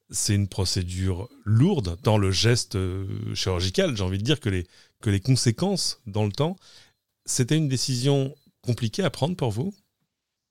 C'est 0.10 0.34
une 0.34 0.48
procédure 0.48 1.30
lourde 1.46 2.00
dans 2.02 2.18
le 2.18 2.32
geste 2.32 2.76
euh, 2.76 3.06
chirurgical. 3.36 3.96
J'ai 3.96 4.04
envie 4.04 4.18
de 4.18 4.24
dire 4.24 4.40
que 4.40 4.50
les, 4.50 4.66
que 5.02 5.12
les 5.12 5.20
conséquences 5.20 6.02
dans 6.08 6.26
le 6.26 6.32
temps, 6.32 6.56
c'était 7.26 7.58
une 7.58 7.70
décision 7.70 8.36
compliquée 8.64 9.04
à 9.04 9.12
prendre 9.12 9.36
pour 9.36 9.52
vous? 9.52 9.72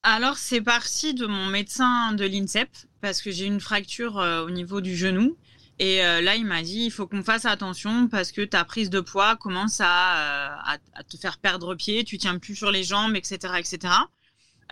Alors, 0.05 0.39
c'est 0.39 0.63
parti 0.63 1.13
de 1.13 1.27
mon 1.27 1.47
médecin 1.47 2.13
de 2.13 2.25
l'INSEP, 2.25 2.71
parce 3.01 3.23
que 3.23 3.31
j'ai 3.31 3.47
une 3.47 3.61
fracture 3.61 4.19
euh, 4.19 4.45
au 4.45 4.51
niveau 4.51 4.81
du 4.81 4.97
genou. 4.97 5.37
Et 5.79 6.05
euh, 6.05 6.21
là, 6.21 6.37
il 6.37 6.45
m'a 6.45 6.63
dit, 6.63 6.85
il 6.85 6.91
faut 6.91 7.07
qu'on 7.07 7.23
fasse 7.23 7.47
attention 7.47 8.09
parce 8.09 8.33
que 8.33 8.43
ta 8.43 8.65
prise 8.65 8.91
de 8.91 9.01
poids 9.01 9.37
commence 9.37 9.81
à, 9.83 10.75
euh, 10.75 10.77
te 11.09 11.17
faire 11.17 11.39
perdre 11.39 11.75
pied, 11.75 12.05
tu 12.05 12.19
tiens 12.19 12.39
plus 12.39 12.55
sur 12.55 12.71
les 12.71 12.85
jambes, 12.85 13.17
etc. 13.17 13.55
etc. 13.59 13.95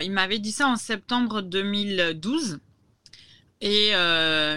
Il 0.01 0.11
m'avait 0.11 0.39
dit 0.39 0.51
ça 0.51 0.67
en 0.67 0.75
septembre 0.75 1.41
2012. 1.41 2.59
Et 3.61 3.89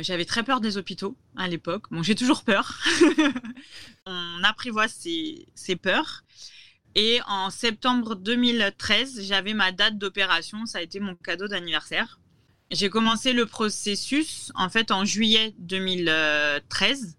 j'avais 0.02 0.24
très 0.24 0.44
peur 0.44 0.60
des 0.60 0.76
hôpitaux 0.76 1.16
à 1.36 1.48
l'époque. 1.48 1.86
Bon, 1.90 2.02
j'ai 2.02 2.14
toujours 2.14 2.44
peur. 2.44 2.78
On 4.06 4.44
apprivoise 4.44 4.92
ses, 4.92 5.48
ses 5.54 5.74
peurs. 5.74 6.22
Et 6.94 7.20
en 7.26 7.50
septembre 7.50 8.14
2013, 8.14 9.22
j'avais 9.22 9.54
ma 9.54 9.72
date 9.72 9.96
d'opération. 9.96 10.66
Ça 10.66 10.78
a 10.78 10.82
été 10.82 11.00
mon 11.00 11.16
cadeau 11.16 11.48
d'anniversaire. 11.48 12.20
J'ai 12.72 12.88
commencé 12.88 13.34
le 13.34 13.44
processus 13.44 14.50
en 14.54 14.70
fait 14.70 14.92
en 14.92 15.04
juillet 15.04 15.54
2013, 15.58 17.18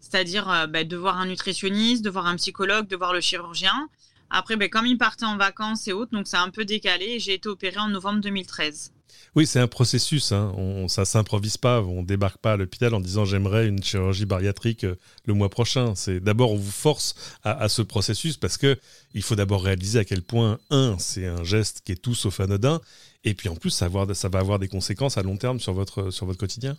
c'est-à-dire 0.00 0.50
euh, 0.50 0.66
bah, 0.66 0.82
de 0.82 0.96
voir 0.96 1.18
un 1.18 1.26
nutritionniste, 1.26 2.04
de 2.04 2.10
voir 2.10 2.26
un 2.26 2.34
psychologue, 2.34 2.88
de 2.88 2.96
voir 2.96 3.12
le 3.12 3.20
chirurgien. 3.20 3.88
Après, 4.30 4.56
bah, 4.56 4.68
comme 4.68 4.86
il 4.86 4.98
partait 4.98 5.26
en 5.26 5.36
vacances 5.36 5.86
et 5.86 5.92
autres, 5.92 6.10
donc 6.10 6.26
ça 6.26 6.40
a 6.40 6.44
un 6.44 6.50
peu 6.50 6.64
décalé. 6.64 7.20
J'ai 7.20 7.34
été 7.34 7.48
opérée 7.48 7.78
en 7.78 7.86
novembre 7.86 8.20
2013. 8.20 8.92
Oui, 9.36 9.46
c'est 9.46 9.60
un 9.60 9.68
processus. 9.68 10.32
Hein. 10.32 10.52
On, 10.56 10.88
ça 10.88 11.04
s'improvise 11.04 11.56
pas. 11.56 11.82
On 11.82 12.02
débarque 12.02 12.38
pas 12.38 12.52
à 12.52 12.56
l'hôpital 12.56 12.94
en 12.94 13.00
disant 13.00 13.24
j'aimerais 13.24 13.66
une 13.66 13.82
chirurgie 13.82 14.26
bariatrique 14.26 14.84
euh, 14.84 14.96
le 15.24 15.34
mois 15.34 15.48
prochain. 15.48 15.94
C'est 15.94 16.20
d'abord 16.20 16.52
on 16.52 16.56
vous 16.56 16.70
force 16.70 17.14
à, 17.42 17.68
ce 17.68 17.82
processus 17.82 18.36
parce 18.36 18.56
que 18.56 18.78
il 19.14 19.22
faut 19.22 19.36
d'abord 19.36 19.62
réaliser 19.62 19.98
à 19.98 20.04
quel 20.04 20.22
point 20.22 20.58
un 20.70 20.96
c'est 20.98 21.26
un 21.26 21.44
geste 21.44 21.82
qui 21.84 21.92
est 21.92 22.02
tout 22.02 22.14
sauf 22.14 22.40
anodin 22.40 22.80
et 23.24 23.34
puis 23.34 23.48
en 23.48 23.56
plus 23.56 23.70
ça, 23.70 23.88
ça 24.14 24.28
va 24.28 24.38
avoir 24.38 24.58
des 24.58 24.68
conséquences 24.68 25.18
à 25.18 25.22
long 25.22 25.36
terme 25.36 25.60
sur 25.60 25.72
votre 25.72 26.10
sur 26.10 26.26
votre 26.26 26.38
quotidien. 26.38 26.76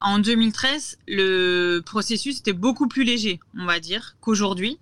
En 0.00 0.20
2013, 0.20 0.98
le 1.08 1.80
processus 1.80 2.38
était 2.38 2.52
beaucoup 2.52 2.86
plus 2.86 3.02
léger, 3.02 3.40
on 3.58 3.66
va 3.66 3.80
dire, 3.80 4.16
qu'aujourd'hui. 4.20 4.78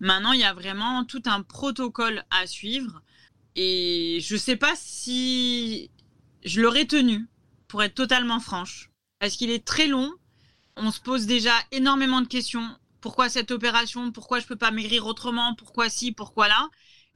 Maintenant, 0.00 0.32
il 0.32 0.40
y 0.40 0.44
a 0.44 0.54
vraiment 0.54 1.04
tout 1.04 1.22
un 1.26 1.42
protocole 1.42 2.24
à 2.30 2.46
suivre. 2.46 3.02
Et 3.56 4.18
je 4.22 4.34
ne 4.34 4.38
sais 4.38 4.56
pas 4.56 4.72
si 4.76 5.90
je 6.44 6.60
l'aurais 6.60 6.86
tenu, 6.86 7.26
pour 7.68 7.82
être 7.82 7.94
totalement 7.94 8.40
franche, 8.40 8.90
parce 9.18 9.36
qu'il 9.36 9.50
est 9.50 9.64
très 9.64 9.86
long. 9.86 10.12
On 10.76 10.90
se 10.90 11.00
pose 11.00 11.26
déjà 11.26 11.54
énormément 11.72 12.20
de 12.20 12.26
questions. 12.26 12.76
Pourquoi 13.00 13.28
cette 13.28 13.50
opération? 13.50 14.12
Pourquoi 14.12 14.40
je 14.40 14.46
peux 14.46 14.56
pas 14.56 14.70
maigrir 14.70 15.06
autrement? 15.06 15.54
Pourquoi 15.54 15.88
ci? 15.88 16.12
Pourquoi 16.12 16.48
là? 16.48 16.68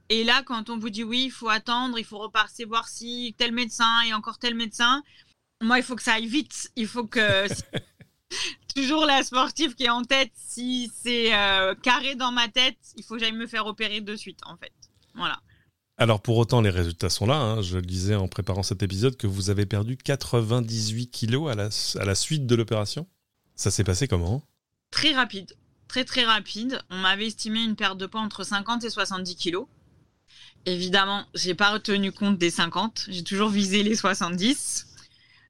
Et 0.09 0.23
là, 0.23 0.41
quand 0.43 0.69
on 0.69 0.77
vous 0.77 0.89
dit 0.89 1.03
oui, 1.03 1.25
il 1.25 1.31
faut 1.31 1.49
attendre, 1.49 1.99
il 1.99 2.05
faut 2.05 2.17
repasser 2.17 2.65
voir 2.65 2.87
si 2.87 3.35
tel 3.37 3.51
médecin 3.51 4.01
et 4.01 4.13
encore 4.13 4.39
tel 4.39 4.55
médecin, 4.55 5.03
moi, 5.61 5.77
il 5.77 5.83
faut 5.83 5.95
que 5.95 6.03
ça 6.03 6.13
aille 6.13 6.27
vite. 6.27 6.71
Il 6.75 6.87
faut 6.87 7.05
que 7.05 7.47
toujours 8.75 9.05
la 9.05 9.23
sportive 9.23 9.75
qui 9.75 9.85
est 9.85 9.89
en 9.89 10.03
tête, 10.03 10.31
si 10.35 10.91
c'est 10.95 11.35
euh, 11.35 11.75
carré 11.75 12.15
dans 12.15 12.31
ma 12.31 12.47
tête, 12.47 12.77
il 12.95 13.03
faut 13.03 13.15
que 13.15 13.19
j'aille 13.19 13.33
me 13.33 13.47
faire 13.47 13.65
opérer 13.65 14.01
de 14.01 14.15
suite, 14.15 14.39
en 14.45 14.57
fait. 14.57 14.73
Voilà. 15.15 15.39
Alors 16.01 16.21
pour 16.21 16.37
autant, 16.37 16.61
les 16.61 16.69
résultats 16.69 17.09
sont 17.09 17.25
là. 17.25 17.35
Hein. 17.35 17.61
Je 17.61 17.77
disais 17.77 18.15
en 18.15 18.29
préparant 18.29 18.63
cet 18.63 18.81
épisode 18.83 19.17
que 19.17 19.27
vous 19.27 19.49
avez 19.49 19.65
perdu 19.65 19.97
98 19.97 21.11
kilos 21.11 21.51
à 21.51 21.55
la, 21.55 21.69
à 22.01 22.05
la 22.05 22.15
suite 22.15 22.47
de 22.47 22.55
l'opération. 22.55 23.05
Ça 23.55 23.69
s'est 23.69 23.83
passé 23.83 24.07
comment? 24.07 24.41
Très 24.91 25.13
rapide, 25.13 25.53
très 25.89 26.05
très 26.05 26.23
rapide. 26.23 26.81
On 26.89 26.97
m'avait 26.99 27.27
estimé 27.27 27.59
une 27.59 27.75
perte 27.75 27.97
de 27.97 28.05
poids 28.05 28.21
entre 28.21 28.45
50 28.45 28.85
et 28.85 28.89
70 28.89 29.35
kilos. 29.35 29.67
Évidemment, 30.65 31.25
j'ai 31.35 31.53
pas 31.53 31.73
retenu 31.73 32.13
compte 32.13 32.37
des 32.37 32.49
50. 32.49 33.07
J'ai 33.09 33.23
toujours 33.25 33.49
visé 33.49 33.83
les 33.83 33.95
70. 33.95 34.87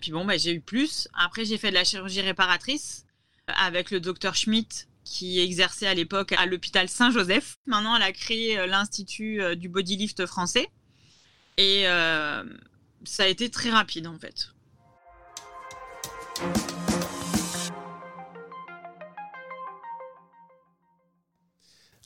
Puis 0.01 0.11
bon, 0.11 0.25
bah, 0.25 0.37
j'ai 0.37 0.53
eu 0.55 0.61
plus. 0.61 1.07
Après, 1.13 1.45
j'ai 1.45 1.59
fait 1.59 1.69
de 1.69 1.75
la 1.75 1.83
chirurgie 1.83 2.21
réparatrice 2.21 3.05
avec 3.45 3.91
le 3.91 3.99
docteur 3.99 4.35
Schmidt 4.35 4.87
qui 5.09 5.39
exerçait 5.39 5.87
à 5.87 5.95
l'époque 5.95 6.33
à 6.33 6.45
l'hôpital 6.45 6.87
Saint-Joseph. 6.87 7.57
Maintenant, 7.65 7.95
elle 7.95 8.03
a 8.03 8.11
créé 8.11 8.59
euh, 8.59 8.67
l'Institut 8.67 9.41
euh, 9.41 9.55
du 9.55 9.67
bodylift 9.67 10.25
français. 10.27 10.69
Et 11.57 11.87
euh, 11.87 12.43
ça 13.05 13.23
a 13.23 13.27
été 13.27 13.49
très 13.49 13.71
rapide, 13.71 14.05
en 14.05 14.19
fait. 14.19 14.53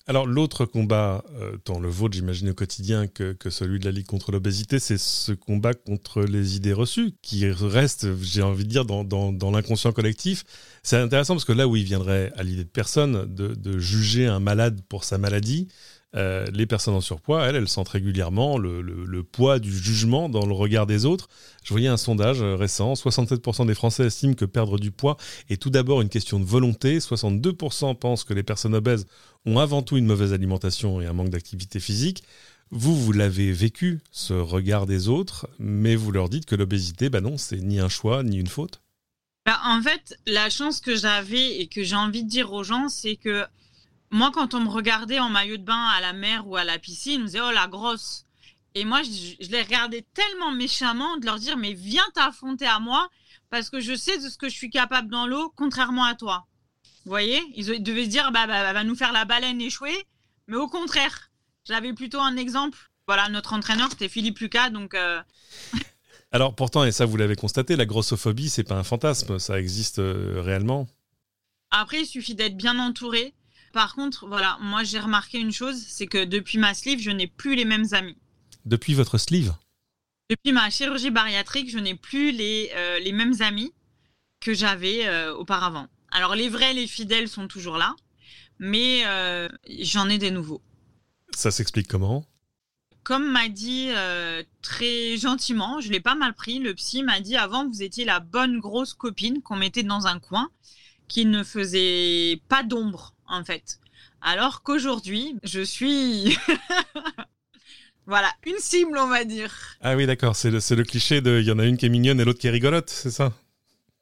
Alors 0.06 0.28
l'autre 0.28 0.66
combat, 0.66 1.24
euh, 1.36 1.56
tant 1.64 1.80
le 1.80 1.88
vôtre 1.88 2.14
j'imagine 2.14 2.50
au 2.50 2.54
quotidien 2.54 3.08
que, 3.08 3.38
celui 3.50 3.80
de 3.80 3.86
la 3.86 3.92
Ligue 3.92 4.06
contre 4.06 4.34
l'obésité, 4.34 4.78
c'est 4.80 4.98
ce 4.98 5.32
combat 5.32 5.74
contre 5.74 6.24
les 6.24 6.58
idées 6.58 6.74
reçues 6.74 7.14
qui 7.22 7.50
reste, 7.50 8.14
j'ai 8.22 8.42
envie 8.42 8.66
de 8.66 8.70
dire, 8.70 8.84
dans, 8.84 9.52
l'inconscient 9.52 9.94
collectif. 9.94 10.44
C'est 10.84 10.98
intéressant 10.98 11.36
parce 11.36 11.46
que 11.46 11.54
là 11.54 11.70
où 11.70 11.78
il 11.78 11.86
viendrait 11.86 12.34
à 12.36 12.44
l'idée 12.44 12.66
de 12.66 12.70
personne 12.70 13.34
de, 13.34 13.80
juger 13.80 14.28
un 14.28 14.42
malade 14.42 14.82
pour 14.90 15.06
sa 15.06 15.18
maladie, 15.18 15.70
euh, 16.16 16.46
les 16.54 16.68
personnes 16.68 16.94
en 16.94 17.02
surpoids, 17.02 17.46
elles, 17.46 17.56
elles 17.56 17.68
sentent 17.68 17.90
régulièrement 17.90 18.58
le, 18.58 19.24
poids 19.24 19.58
du 19.58 19.76
jugement 19.76 20.30
dans 20.30 20.46
le 20.46 20.54
regard 20.54 20.86
des 20.86 21.06
autres. 21.06 21.28
Je 21.64 21.74
voyais 21.74 21.88
un 21.88 21.98
sondage 21.98 22.42
euh, 22.42 22.56
récent, 22.56 22.94
67% 22.94 23.66
des 23.66 23.74
Français 23.74 24.06
estiment 24.06 24.34
que 24.34 24.46
perdre 24.46 24.78
du 24.78 24.92
poids 24.92 25.18
est 25.50 25.62
tout 25.62 25.72
d'abord 25.72 26.02
une 26.02 26.10
question 26.10 26.40
de 26.40 26.46
volonté, 26.46 27.00
62% 27.00 27.96
pensent 27.96 28.24
que 28.24 28.34
les 28.34 28.44
personnes 28.44 28.76
obèses 28.76 29.08
ont 29.46 29.58
avant 29.58 29.82
tout 29.82 29.98
une 29.98 30.06
mauvaise 30.06 30.34
alimentation 30.34 31.02
et 31.02 31.08
un 31.08 31.14
manque 31.14 31.30
d'activité 31.30 31.80
physique. 31.80 32.24
Vous, 32.70 32.96
vous 32.96 33.12
l'avez 33.12 33.52
vécu, 33.52 34.02
ce 34.12 34.34
regard 34.34 34.86
des 34.86 35.08
autres, 35.10 35.48
mais 35.58 35.96
vous 35.96 36.12
leur 36.12 36.30
dites 36.30 36.46
que 36.46 36.56
l'obésité, 36.56 37.10
bah 37.10 37.22
non, 37.22 37.38
c'est 37.38 37.62
ni 37.62 37.80
un 37.80 37.90
choix, 37.90 38.24
ni 38.24 38.38
une 38.38 38.48
faute. 38.48 38.82
Bah, 39.46 39.60
en 39.66 39.82
fait, 39.82 40.18
la 40.26 40.50
chance 40.50 40.80
que 40.80 40.96
j'avais 40.96 41.60
et 41.60 41.68
que 41.68 41.84
j'ai 41.84 41.96
envie 41.96 42.24
de 42.24 42.30
dire 42.30 42.54
aux 42.54 42.64
gens, 42.64 42.88
c'est 42.88 43.16
que 43.16 43.46
moi, 44.14 44.30
quand 44.32 44.54
on 44.54 44.60
me 44.60 44.70
regardait 44.70 45.18
en 45.18 45.28
maillot 45.28 45.58
de 45.58 45.64
bain 45.64 45.88
à 45.88 46.00
la 46.00 46.14
mer 46.14 46.48
ou 46.48 46.56
à 46.56 46.64
la 46.64 46.78
piscine, 46.78 47.22
on 47.22 47.22
me 47.22 47.26
disait 47.26 47.42
oh 47.42 47.52
la 47.52 47.68
grosse. 47.68 48.26
Et 48.76 48.86
moi, 48.86 49.02
je, 49.02 49.50
les 49.50 49.62
regardais 49.64 50.06
tellement 50.14 50.52
méchamment 50.52 51.18
de 51.18 51.26
leur 51.26 51.40
dire 51.40 51.58
mais 51.58 51.74
viens 51.74 52.06
t'affronter 52.14 52.68
à 52.68 52.80
moi 52.80 53.10
parce 53.50 53.72
que 53.72 53.80
je 53.80 53.96
sais 53.96 54.20
de 54.20 54.30
ce 54.30 54.38
que 54.38 54.50
je 54.50 54.54
suis 54.54 54.70
capable 54.70 55.10
dans 55.10 55.26
l'eau, 55.26 55.52
contrairement 55.56 56.06
à 56.06 56.14
toi. 56.14 56.46
Vous 57.06 57.10
voyez? 57.10 57.42
Ils 57.56 57.82
devaient 57.82 58.06
se 58.06 58.10
dire 58.10 58.32
bah, 58.32 58.46
bah, 58.46 58.62
bah, 58.62 58.74
va 58.74 58.84
nous 58.84 58.96
faire 58.96 59.14
la 59.14 59.26
baleine 59.26 59.60
échouée, 59.60 60.06
mais 60.48 60.58
au 60.58 60.68
contraire, 60.68 61.32
j'avais 61.66 61.94
plutôt 61.94 62.20
un 62.20 62.38
exemple. 62.38 62.92
Voilà, 63.08 63.30
notre 63.30 63.54
entraîneur 63.54 63.90
c'était 63.90 64.10
Philippe 64.10 64.38
Lucas, 64.38 64.70
donc. 64.70 64.94
Euh, 64.94 65.22
Alors 66.32 66.54
pourtant, 66.54 66.84
et 66.84 66.92
ça 66.92 67.06
vous 67.06 67.18
l'avez 67.18 67.36
constaté, 67.36 67.76
la 67.76 67.88
grossophobie 67.88 68.50
c'est 68.50 68.64
pas 68.64 68.76
un 68.76 68.84
fantasme, 68.84 69.40
ça 69.40 69.60
existe 69.60 69.98
euh, 69.98 70.40
réellement. 70.42 70.88
Après, 71.72 72.02
il 72.02 72.06
suffit 72.06 72.36
d'être 72.36 72.56
bien 72.56 72.78
entouré 72.78 73.34
par 73.74 73.96
contre, 73.96 74.28
voilà, 74.28 74.58
moi 74.62 74.84
j'ai 74.84 75.00
remarqué 75.00 75.40
une 75.40 75.52
chose, 75.52 75.84
c'est 75.88 76.06
que 76.08 76.24
depuis 76.24 76.60
ma 76.60 76.74
sleeve, 76.74 77.00
je 77.00 77.10
n'ai 77.10 77.28
plus 77.28 77.56
les 77.56 77.66
mêmes 77.66 77.88
amis. 77.92 78.16
Depuis 78.66 78.94
votre 78.94 79.18
sleeve 79.18 79.54
Depuis 80.30 80.54
ma 80.54 80.70
chirurgie 80.70 81.10
bariatrique, 81.10 81.70
je 81.70 81.80
n'ai 81.80 81.96
plus 81.96 82.32
les, 82.32 82.72
euh, 82.76 83.00
les 83.00 83.12
mêmes 83.12 83.42
amis 83.42 83.74
que 84.40 84.54
j'avais 84.54 85.08
euh, 85.08 85.36
auparavant. 85.36 85.88
Alors 86.12 86.36
les 86.36 86.50
vrais, 86.50 86.74
les 86.74 86.86
fidèles 86.86 87.28
sont 87.28 87.48
toujours 87.48 87.78
là, 87.78 87.96
mais 88.60 89.02
euh, 89.08 89.50
j'en 89.82 90.08
ai 90.08 90.20
des 90.20 90.30
nouveaux. 90.30 90.62
Ça 91.36 91.50
s'explique 91.50 91.88
comment? 91.88 92.28
Comme 93.02 93.30
m'a 93.32 93.50
dit 93.50 93.88
euh, 93.90 94.44
très 94.62 95.18
gentiment, 95.18 95.82
je 95.82 95.92
l'ai 95.92 96.00
pas 96.00 96.16
mal 96.16 96.36
pris, 96.36 96.60
le 96.60 96.76
psy 96.76 97.02
m'a 97.02 97.22
dit 97.22 97.36
avant 97.36 97.68
vous 97.68 97.82
étiez 97.82 98.06
la 98.06 98.20
bonne 98.20 98.60
grosse 98.60 98.94
copine 98.94 99.42
qu'on 99.42 99.56
mettait 99.56 99.84
dans 99.84 100.06
un 100.06 100.20
coin, 100.20 100.50
qui 101.08 101.26
ne 101.26 101.44
faisait 101.44 102.40
pas 102.48 102.64
d'ombre 102.64 103.14
en 103.34 103.44
fait. 103.44 103.80
Alors 104.22 104.64
qu'aujourd'hui, 104.64 105.36
je 105.44 105.62
suis 105.62 106.38
voilà, 108.06 108.32
une 108.46 108.58
cible, 108.60 108.98
on 108.98 109.08
va 109.08 109.24
dire. 109.26 109.54
Ah 109.82 109.96
oui, 109.96 110.06
d'accord, 110.06 110.36
c'est 110.36 110.52
le, 110.52 110.60
le 110.60 110.84
cliché 110.84 111.22
de 111.22 111.40
il 111.40 111.46
y 111.46 111.52
en 111.52 111.60
a 111.60 111.66
une 111.66 111.78
qui 111.78 111.86
est 111.86 111.90
mignonne 111.90 112.20
et 112.20 112.26
l'autre 112.26 112.40
qui 112.40 112.48
est 112.48 112.52
rigolote, 112.52 112.90
c'est 112.90 113.12
ça? 113.12 113.34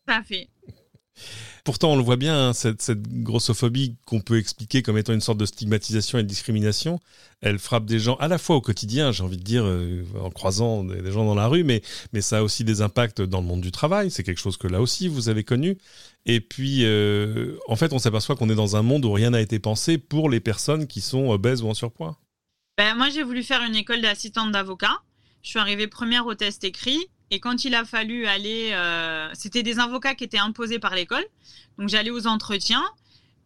Tout 0.05 0.13
à 0.13 0.23
fait. 0.23 0.49
Pourtant, 1.63 1.91
on 1.91 1.95
le 1.95 2.03
voit 2.03 2.15
bien, 2.15 2.49
hein, 2.49 2.53
cette, 2.53 3.01
grossophobie 3.23 3.95
qu'on 4.05 4.21
peut 4.21 4.37
expliquer 4.37 4.81
comme 4.81 4.97
étant 4.97 5.13
une 5.13 5.21
sorte 5.21 5.37
de 5.37 5.45
stigmatisation 5.45 6.17
et 6.17 6.23
de 6.23 6.27
discrimination, 6.27 6.99
elle 7.41 7.59
frappe 7.59 7.85
des 7.85 7.99
gens 7.99 8.15
à 8.15 8.27
la 8.27 8.37
fois 8.37 8.55
au 8.55 8.61
quotidien, 8.61 9.11
j'ai 9.11 9.23
envie 9.23 9.37
de 9.37 9.43
dire, 9.43 9.63
euh, 9.65 10.03
en 10.19 10.29
croisant 10.29 10.83
des, 10.83 11.11
gens 11.11 11.25
dans 11.25 11.35
la 11.35 11.47
rue, 11.47 11.63
mais, 11.63 11.81
ça 12.21 12.39
a 12.39 12.43
aussi 12.43 12.63
des 12.63 12.81
impacts 12.81 13.21
dans 13.21 13.41
le 13.41 13.47
monde 13.47 13.61
du 13.61 13.71
travail. 13.71 14.11
C'est 14.11 14.23
quelque 14.23 14.39
chose 14.39 14.57
que 14.57 14.67
là 14.67 14.81
aussi 14.81 15.07
vous 15.07 15.29
avez 15.29 15.43
connu. 15.43 15.77
Et 16.25 16.39
puis, 16.39 16.85
euh, 16.85 17.57
en 17.67 17.75
fait, 17.75 17.93
on 17.93 17.99
s'aperçoit 17.99 18.35
qu'on 18.35 18.49
est 18.49 18.55
dans 18.55 18.75
un 18.75 18.81
monde 18.81 19.05
où 19.05 19.11
rien 19.11 19.31
n'a 19.31 19.41
été 19.41 19.59
pensé 19.59 19.97
pour 19.97 20.29
les 20.29 20.39
personnes 20.39 20.87
qui 20.87 21.01
sont 21.01 21.29
obèses 21.29 21.63
ou 21.63 21.69
en 21.69 21.73
surpoids. 21.73 22.17
Ben, 22.77 22.95
moi, 22.95 23.09
j'ai 23.09 23.23
voulu 23.23 23.43
faire 23.43 23.61
une 23.63 23.75
école 23.75 24.01
d'assistante 24.01 24.51
d'avocat. 24.51 25.01
Je 25.43 25.49
suis 25.49 25.59
arrivée 25.59 25.87
première 25.87 26.25
au 26.25 26.35
test 26.35 26.63
écrit. 26.63 26.99
Et 27.31 27.39
quand 27.39 27.63
il 27.63 27.73
a 27.75 27.85
fallu 27.85 28.27
aller, 28.27 28.71
euh, 28.73 29.29
c'était 29.33 29.63
des 29.63 29.79
avocats 29.79 30.15
qui 30.15 30.25
étaient 30.25 30.37
imposés 30.37 30.79
par 30.79 30.93
l'école. 30.93 31.23
Donc 31.77 31.87
j'allais 31.87 32.11
aux 32.11 32.27
entretiens. 32.27 32.85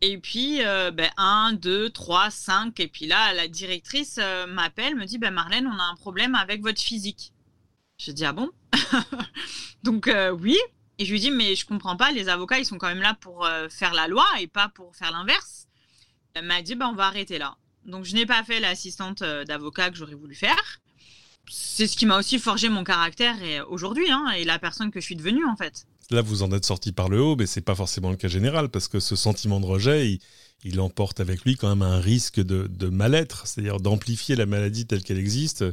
Et 0.01 0.17
puis, 0.17 0.65
euh, 0.65 0.91
ben, 0.91 1.09
1, 1.17 1.53
2, 1.53 1.91
3, 1.91 2.31
5. 2.31 2.79
Et 2.79 2.87
puis 2.87 3.05
là, 3.05 3.33
la 3.33 3.47
directrice 3.47 4.17
euh, 4.19 4.47
m'appelle, 4.47 4.95
me 4.95 5.05
dit 5.05 5.19
ben, 5.19 5.31
Marlène, 5.31 5.67
on 5.67 5.79
a 5.79 5.83
un 5.83 5.95
problème 5.95 6.33
avec 6.33 6.63
votre 6.63 6.81
physique. 6.81 7.31
Je 7.99 8.11
dis 8.11 8.25
Ah 8.25 8.33
bon? 8.33 8.49
Donc, 9.83 10.09
oui. 10.39 10.57
Et 10.97 11.05
je 11.05 11.11
lui 11.11 11.19
dis 11.19 11.31
Mais 11.31 11.55
je 11.55 11.65
comprends 11.65 11.95
pas, 11.95 12.11
les 12.11 12.27
avocats, 12.27 12.57
ils 12.57 12.65
sont 12.65 12.79
quand 12.79 12.87
même 12.87 13.01
là 13.01 13.13
pour 13.13 13.47
faire 13.69 13.93
la 13.93 14.07
loi 14.07 14.25
et 14.39 14.47
pas 14.47 14.67
pour 14.69 14.95
faire 14.95 15.11
l'inverse. 15.11 15.67
Elle 16.33 16.45
m'a 16.45 16.63
dit 16.63 16.73
ben, 16.73 16.87
On 16.87 16.95
va 16.95 17.05
arrêter 17.05 17.37
là. 17.37 17.55
Donc, 17.85 18.03
je 18.03 18.15
n'ai 18.15 18.25
pas 18.25 18.43
fait 18.43 18.59
l'assistante 18.59 19.21
d'avocat 19.21 19.91
que 19.91 19.95
j'aurais 19.95 20.15
voulu 20.15 20.33
faire 20.33 20.81
c'est 21.49 21.87
ce 21.87 21.95
qui 21.95 22.05
m'a 22.05 22.17
aussi 22.17 22.39
forgé 22.39 22.69
mon 22.69 22.83
caractère 22.83 23.41
et 23.43 23.61
aujourd'hui 23.61 24.09
hein, 24.09 24.31
et 24.37 24.45
la 24.45 24.59
personne 24.59 24.91
que 24.91 24.99
je 24.99 25.05
suis 25.05 25.15
devenue 25.15 25.45
en 25.45 25.55
fait. 25.55 25.85
Là, 26.11 26.21
vous 26.21 26.43
en 26.43 26.51
êtes 26.51 26.65
sorti 26.65 26.91
par 26.91 27.09
le 27.09 27.19
haut, 27.19 27.35
mais 27.35 27.47
c'est 27.47 27.61
pas 27.61 27.73
forcément 27.73 28.11
le 28.11 28.15
cas 28.15 28.27
général 28.27 28.69
parce 28.69 28.87
que 28.87 28.99
ce 28.99 29.15
sentiment 29.15 29.59
de 29.59 29.65
rejet, 29.65 30.19
il, 30.63 30.79
emporte 30.79 31.19
avec 31.19 31.43
lui 31.43 31.55
quand 31.55 31.69
même 31.69 31.81
un 31.81 31.99
risque 31.99 32.39
de, 32.39 32.89
mal-être, 32.89 33.47
c'est-à-dire 33.47 33.79
d'amplifier 33.79 34.35
la 34.35 34.45
maladie 34.45 34.85
telle 34.85 35.03
qu'elle 35.03 35.17
existe 35.17 35.63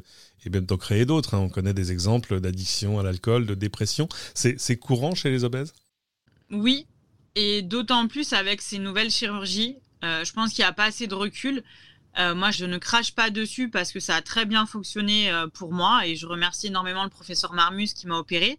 et 0.45 0.51
même 0.51 0.65
d'en 0.65 0.79
créer 0.79 1.05
d'autres. 1.05 1.35
Hein. 1.35 1.41
On 1.41 1.49
connaît 1.49 1.75
des 1.75 1.93
exemples 1.93 2.41
d'addiction 2.41 2.99
à 2.99 3.03
l'alcool, 3.03 3.47
de 3.47 3.55
dépression. 3.55 4.09
C'est 4.35 4.77
courant 4.77 5.15
chez 5.15 5.31
les 5.31 5.45
obèses? 5.45 5.75
Oui, 6.51 6.87
et 7.35 7.63
d'autant 7.63 8.09
plus 8.09 8.33
avec 8.33 8.63
ces 8.63 8.79
nouvelles 8.79 9.11
chirurgies. 9.11 9.77
Euh, 10.05 10.25
je 10.25 10.33
pense 10.33 10.53
qu'il 10.53 10.63
n'y 10.63 10.69
a 10.69 10.73
pas 10.73 10.85
assez 10.87 11.07
de 11.07 11.15
recul. 11.15 11.63
Euh, 12.19 12.35
moi, 12.35 12.51
je 12.51 12.67
ne 12.67 12.79
crache 12.79 13.15
pas 13.15 13.31
dessus 13.31 13.71
parce 13.71 13.93
que 13.93 14.01
ça 14.01 14.17
a 14.17 14.23
très 14.23 14.45
bien 14.45 14.67
fonctionné 14.67 15.31
euh, 15.31 15.47
pour 15.49 15.73
moi 15.73 16.07
et 16.07 16.15
je 16.15 16.27
remercie 16.27 16.67
énormément 16.67 17.05
le 17.05 17.11
professeur 17.11 17.53
Marmus 17.55 17.89
qui 17.95 18.07
m'a 18.07 18.19
opéré. 18.19 18.59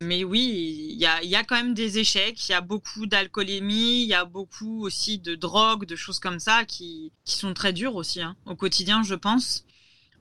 Mais 0.00 0.24
oui, 0.24 0.88
il 0.90 0.98
y 0.98 1.06
a, 1.06 1.44
quand 1.44 1.54
même 1.54 1.74
des 1.74 1.98
échecs, 1.98 2.48
il 2.48 2.52
y 2.52 2.54
a 2.54 2.60
beaucoup 2.60 3.06
d'alcoolémie, 3.06 4.02
il 4.02 4.08
y 4.08 4.14
a 4.14 4.24
beaucoup 4.24 4.84
aussi 4.84 5.18
de 5.18 5.36
drogue, 5.36 5.84
de 5.86 5.94
choses 5.94 6.18
comme 6.18 6.40
ça 6.40 6.64
qui, 6.64 7.12
sont 7.24 7.54
très 7.54 7.72
dures 7.72 7.94
aussi 7.94 8.20
hein, 8.20 8.36
au 8.44 8.56
quotidien, 8.56 9.04
je 9.04 9.14
pense. 9.14 9.64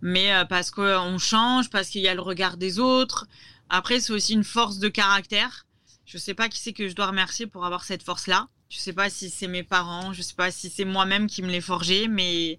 Mais 0.02 0.34
euh, 0.34 0.46
parce 0.46 0.70
qu'on 0.70 1.18
change, 1.18 1.70
parce 1.72 1.90
qu'il 1.90 2.02
y 2.02 2.08
a 2.08 2.14
le 2.14 2.22
regard 2.22 2.58
des 2.58 2.78
autres. 2.80 3.28
Après, 3.70 4.00
c'est 4.00 4.14
aussi 4.14 4.34
une 4.34 4.44
force 4.44 4.78
de 4.78 4.90
caractère. 4.90 5.66
Je 6.06 6.18
ne 6.18 6.22
sais 6.22 6.34
pas 6.34 6.50
qui 6.50 6.60
c'est 6.60 6.74
que 6.74 6.88
je 6.88 6.94
dois 6.94 7.08
remercier 7.08 7.48
pour 7.48 7.66
avoir 7.66 7.84
cette 7.84 8.04
force-là. 8.04 8.50
Je 8.72 8.80
sais 8.80 8.94
pas 8.94 9.10
si 9.10 9.30
c'est 9.30 9.50
mes 9.50 9.64
parents, 9.64 10.14
je 10.14 10.22
sais 10.22 10.34
pas 10.34 10.50
si 10.50 10.70
c'est 10.70 10.86
moi-même 10.86 11.28
qui 11.28 11.42
me 11.44 11.52
l'ai 11.52 11.60
forgé, 11.60 12.08
mais 12.08 12.58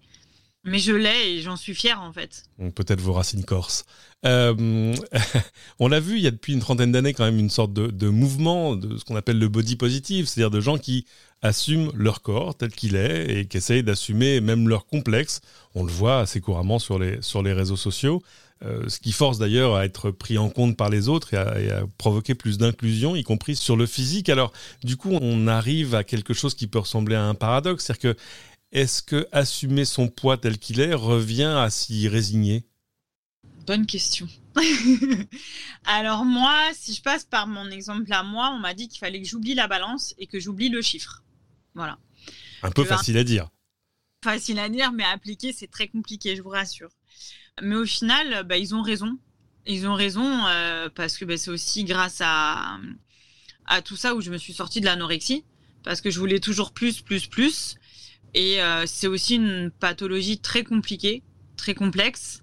mais 0.63 0.79
je 0.79 0.93
l'ai 0.93 1.31
et 1.33 1.41
j'en 1.41 1.57
suis 1.57 1.75
fière 1.75 2.03
en 2.03 2.13
fait. 2.13 2.45
Peut-être 2.75 3.01
vos 3.01 3.15
racines 3.15 3.45
corses. 3.45 3.87
Euh, 4.27 4.95
on 5.79 5.89
l'a 5.89 6.01
vu, 6.01 6.19
il 6.19 6.23
y 6.23 6.27
a 6.27 6.31
depuis 6.31 6.53
une 6.53 6.61
trentaine 6.61 6.93
d'années 6.93 7.15
quand 7.15 7.25
même 7.25 7.39
une 7.39 7.49
sorte 7.49 7.73
de, 7.73 8.09
mouvement 8.11 8.77
de 8.77 8.99
ce 8.99 9.05
qu'on 9.07 9.17
appelle 9.17 9.39
le 9.39 9.49
body 9.49 9.77
positive, 9.77 10.27
c'est-à-dire 10.27 10.51
de 10.51 10.61
gens 10.61 10.77
qui 10.77 11.07
assument 11.41 11.91
leur 11.95 12.21
corps 12.21 12.57
tel 12.57 12.71
qu'il 12.73 12.95
est 12.95 13.35
et 13.35 13.47
qui 13.47 13.57
essayent 13.57 13.83
d'assumer 13.83 14.43
même 14.43 14.69
leur 14.69 14.85
complexe. 14.85 15.41
On 15.75 15.83
le 15.83 15.91
voit 15.91 16.21
assez 16.21 16.43
couramment 16.43 16.79
sur 16.79 16.99
les, 16.99 17.23
sur 17.23 17.43
les 17.43 17.55
réseaux 17.55 17.77
sociaux. 17.77 18.23
Euh, 18.65 18.89
ce 18.89 19.01
qui 19.01 19.11
force 19.11 19.39
d'ailleurs 19.39 19.75
à 19.75 19.85
être 19.85 20.13
pris 20.13 20.39
en 20.39 20.49
compte 20.49 20.77
par 20.77 20.89
les 20.89 21.09
autres 21.09 21.35
et 21.35 21.37
à, 21.37 21.85
provoquer 21.99 22.37
plus 22.37 22.59
d'inclusion, 22.59 23.17
y 23.17 23.25
compris 23.25 23.57
sur 23.57 23.77
le 23.77 23.87
physique. 23.87 24.29
Alors, 24.29 24.53
du 24.85 24.97
coup, 24.97 25.11
on 25.21 25.49
arrive 25.49 25.97
à 25.97 26.05
quelque 26.05 26.33
chose 26.33 26.55
qui 26.55 26.69
peut 26.69 26.79
ressembler 26.79 27.17
à 27.17 27.25
un 27.25 27.35
paradoxe, 27.35 27.85
c'est-à-dire 27.85 28.15
que 28.15 28.21
est-ce 28.71 29.03
que 29.03 29.27
assumer 29.33 29.85
son 29.85 30.09
poids 30.09 30.37
tel 30.37 30.59
qu'il 30.59 30.81
est 30.81 30.95
revient 30.95 31.55
à 31.59 31.71
s'y 31.71 32.09
résigner? 32.09 32.65
Bonne 33.67 33.85
question. 33.85 34.29
Alors 35.85 36.25
moi, 36.25 36.57
si 36.73 36.95
je 36.95 37.03
passe 37.03 37.25
par 37.25 37.47
mon 37.47 37.69
exemple 37.71 38.13
à 38.13 38.23
moi, 38.23 38.51
on 38.55 38.59
m'a 38.59 38.75
dit 38.75 38.89
qu'il 38.89 38.99
fallait 38.99 39.21
que 39.21 39.29
j'oublie 39.29 39.55
la 39.55 39.67
balance 39.67 40.15
et 40.19 40.27
que 40.27 40.39
j'oublie 40.39 40.69
le 40.69 40.83
chiffre. 40.83 41.23
Voilà. 41.75 41.99
Un 42.63 42.71
peu 42.71 42.85
facile 42.85 43.19
à 43.19 43.25
dire. 43.25 43.51
Facile 44.25 44.59
à 44.61 44.69
dire, 44.69 44.93
mais 44.93 45.05
à 45.05 45.11
appliquer, 45.11 45.53
c'est 45.53 45.67
très 45.71 45.89
compliqué, 45.89 46.37
je 46.37 46.43
vous 46.43 46.51
rassure. 46.51 46.91
Mais 47.63 47.77
au 47.77 47.87
final, 47.87 48.45
bah, 48.45 48.59
ils 48.59 48.75
ont 48.75 48.83
raison. 48.83 49.17
Ils 49.67 49.87
ont 49.87 49.95
raison 49.95 50.47
euh, 50.47 50.89
parce 50.93 51.17
que 51.17 51.25
bah, 51.25 51.37
c'est 51.37 51.51
aussi 51.51 51.85
grâce 51.85 52.21
à, 52.21 52.79
tout 53.85 53.97
ça 53.97 54.15
où 54.15 54.21
je 54.21 54.31
me 54.31 54.37
suis 54.37 54.53
sortie 54.53 54.81
de 54.81 54.87
l'anorexie. 54.87 55.45
Parce 55.85 56.01
que 56.01 56.11
je 56.11 56.19
voulais 56.19 56.41
toujours 56.41 56.73
plus, 56.73 57.01
plus, 57.01 57.27
plus. 57.27 57.77
Et 58.35 58.61
euh, 58.61 58.85
c'est 58.87 59.07
aussi 59.07 59.37
une 59.37 59.71
pathologie 59.71 60.39
très 60.39 60.65
compliquée, 60.65 61.23
très 61.57 61.75
complexe. 61.75 62.43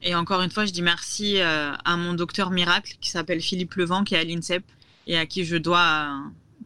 Et 0.00 0.14
encore 0.14 0.40
une 0.40 0.50
fois, 0.50 0.64
je 0.64 0.72
dis 0.72 0.82
merci 0.82 1.38
euh, 1.38 1.72
à 1.84 1.96
mon 1.96 2.14
docteur 2.14 2.50
miracle 2.50 2.96
qui 3.00 3.10
s'appelle 3.10 3.42
Philippe 3.42 3.74
Levent, 3.74 4.04
qui 4.04 4.14
est 4.14 4.18
à 4.18 4.24
l'INSEP 4.24 4.64
et 5.06 5.18
à 5.18 5.26
qui 5.26 5.44
je 5.44 5.56
dois 5.56 6.22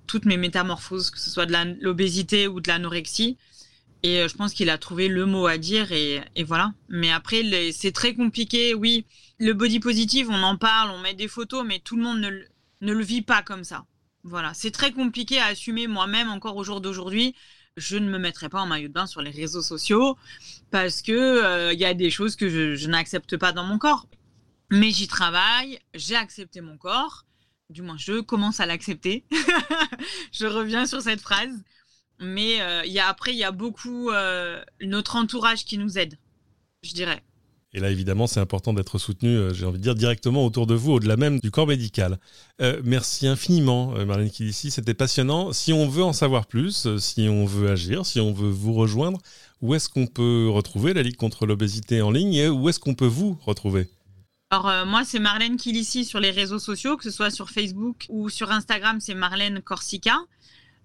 toutes 0.07 0.27
mes 0.27 0.37
métamorphoses, 0.37 1.11
que 1.11 1.19
ce 1.19 1.31
soit 1.31 1.47
de 1.47 1.55
l'obésité 1.81 2.47
ou 2.47 2.61
de 2.61 2.69
l'anorexie. 2.69 3.37
Et 4.03 4.21
euh, 4.21 4.29
je 4.29 4.35
pense 4.35 4.55
qu'il 4.55 4.71
a 4.71 4.79
trouvé 4.79 5.09
le 5.09 5.27
mot 5.27 5.47
à 5.47 5.59
dire 5.59 5.93
et, 5.93 6.23
voilà. 6.45 6.73
Mais 6.89 7.11
après, 7.11 7.43
c'est 7.73 7.93
très 7.93 8.15
compliqué. 8.15 8.75
Oui, 8.75 9.07
le 9.39 9.53
body 9.53 9.81
positive, 9.81 10.29
on 10.31 10.43
en 10.43 10.57
parle, 10.57 10.91
on 10.91 10.99
met 10.99 11.15
des 11.15 11.29
photos, 11.29 11.65
mais 11.67 11.79
tout 11.81 11.97
le 11.97 12.03
monde 12.03 12.21
ne, 12.21 12.93
le 12.93 13.03
vit 13.03 13.23
pas 13.23 13.43
comme 13.43 13.65
ça. 13.65 13.85
Voilà, 14.23 14.53
c'est 14.55 14.71
très 14.71 14.93
compliqué 14.93 15.39
à 15.39 15.47
assumer 15.47 15.87
moi-même 15.87 16.29
encore 16.29 16.57
au 16.57 16.65
jour 16.65 16.81
d'aujourd'hui. 16.81 17.35
Je 17.77 17.97
ne 17.97 18.11
me 18.11 18.19
mettrai 18.19 18.49
pas 18.49 18.61
en 18.61 18.67
maillot 18.67 18.89
de 18.89 18.93
bain 18.93 19.07
sur 19.07 19.23
les 19.23 19.31
réseaux 19.31 19.63
sociaux 19.63 20.17
parce 20.71 21.03
que 21.03 21.13
euh, 21.13 21.73
il 21.73 21.79
y 21.79 21.85
a 21.85 21.95
des 21.95 22.11
choses 22.11 22.37
que 22.37 22.75
je 22.75 22.89
n'accepte 22.89 23.37
pas 23.37 23.53
dans 23.53 23.65
mon 23.65 23.79
corps. 23.79 24.07
Mais 24.71 24.91
j'y 24.91 25.09
travaille, 25.09 25.81
j'ai 25.95 26.17
accepté 26.17 26.61
mon 26.61 26.77
corps, 26.77 27.25
du 27.71 27.83
moins 27.83 27.97
je 27.97 28.21
commence 28.21 28.61
à 28.61 28.67
l'accepter. 28.67 29.25
je 30.33 30.47
reviens 30.47 30.87
sur 30.87 31.01
cette 31.01 31.21
phrase. 31.21 31.63
Mais 32.21 32.61
euh, 32.61 32.85
y 32.85 32.99
a, 32.99 33.09
après, 33.09 33.33
il 33.33 33.39
y 33.39 33.45
a 33.45 33.51
beaucoup 33.51 34.11
euh, 34.11 34.63
notre 34.83 35.17
entourage 35.17 35.65
qui 35.65 35.79
nous 35.79 35.99
aide, 35.99 36.19
je 36.83 36.93
dirais. 36.93 37.23
Et 37.73 37.81
là, 37.81 37.91
évidemment, 37.91 38.27
c'est 38.27 38.41
important 38.41 38.75
d'être 38.75 38.99
soutenu, 38.99 39.29
euh, 39.29 39.55
j'ai 39.55 39.65
envie 39.65 39.79
de 39.79 39.83
dire, 39.83 39.95
directement 39.95 40.45
autour 40.45 40.67
de 40.67 40.75
vous, 40.75 40.93
au-delà 40.93 41.17
même 41.17 41.41
du 41.41 41.51
corps 41.51 41.67
médical. 41.67 42.19
merci 42.85 43.27
infiniment, 43.27 43.95
Marlène 44.05 44.31
Kilissi, 44.31 44.71
c'était 44.71 44.93
passionnant. 44.93 45.53
Si 45.53 45.73
on 45.73 45.89
veut 45.89 46.03
en 46.03 46.13
savoir 46.13 46.47
plus, 46.47 46.97
si 46.99 47.29
on 47.29 47.47
veut 47.47 47.71
agir, 47.71 48.05
si 48.05 48.21
on 48.21 48.33
veut 48.33 48.51
vous 48.51 48.75
rejoindre, 48.75 49.19
où 49.63 49.75
est-ce 49.75 49.89
qu'on 49.89 50.07
peut 50.07 50.49
retrouver 50.51 50.93
la 50.93 51.03
Ligue 51.03 51.17
contre 51.17 51.47
l'obésité 51.47 52.03
en 52.03 52.11
ligne 52.11 52.35
et 52.35 52.49
où 52.49 52.69
est-ce 52.69 52.81
qu'on 52.81 52.95
peut 52.95 53.07
vous 53.07 53.39
retrouver? 53.47 53.89
Alors 54.53 54.85
moi 54.85 55.05
c'est 55.05 55.21
Marlène 55.21 55.57
Kilissi 55.57 56.05
sur 56.05 56.19
les 56.19 56.33
réseaux 56.33 56.59
sociaux, 56.59 56.97
que 56.97 57.05
ce 57.05 57.13
soit 57.13 57.31
sur 57.31 57.51
Facebook 57.51 58.07
ou 58.09 58.29
sur 58.29 58.51
Instagram, 58.51 58.99
c'est 58.99 59.15
Marlène 59.15 59.63
Corsica. 59.63 60.19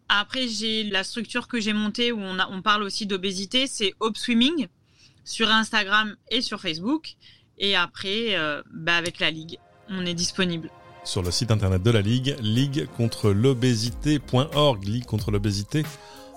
Après, 0.09 0.47
j'ai 0.47 0.83
la 0.83 1.03
structure 1.03 1.47
que 1.47 1.59
j'ai 1.59 1.73
montée 1.73 2.11
où 2.11 2.19
on, 2.19 2.61
parle 2.61 2.83
aussi 2.83 3.05
d'obésité, 3.05 3.67
c'est 3.67 3.93
Hope 3.99 4.17
Swimming 4.17 4.67
sur 5.23 5.49
Instagram 5.49 6.15
et 6.29 6.41
sur 6.41 6.61
Facebook. 6.61 7.15
Et 7.57 7.75
après, 7.75 8.35
euh, 8.35 8.61
bah 8.73 8.97
avec 8.97 9.19
la 9.19 9.31
Ligue, 9.31 9.57
on 9.89 10.05
est 10.05 10.13
disponible. 10.13 10.69
Sur 11.03 11.21
le 11.21 11.31
site 11.31 11.51
internet 11.51 11.81
de 11.83 11.91
la 11.91 12.01
Ligue, 12.01 12.35
ligue 12.41 12.87
contre 12.97 13.31
l'obésité.org, 13.31 14.83
Ligue 14.85 15.05
contre 15.05 15.31
l'obésité 15.31 15.83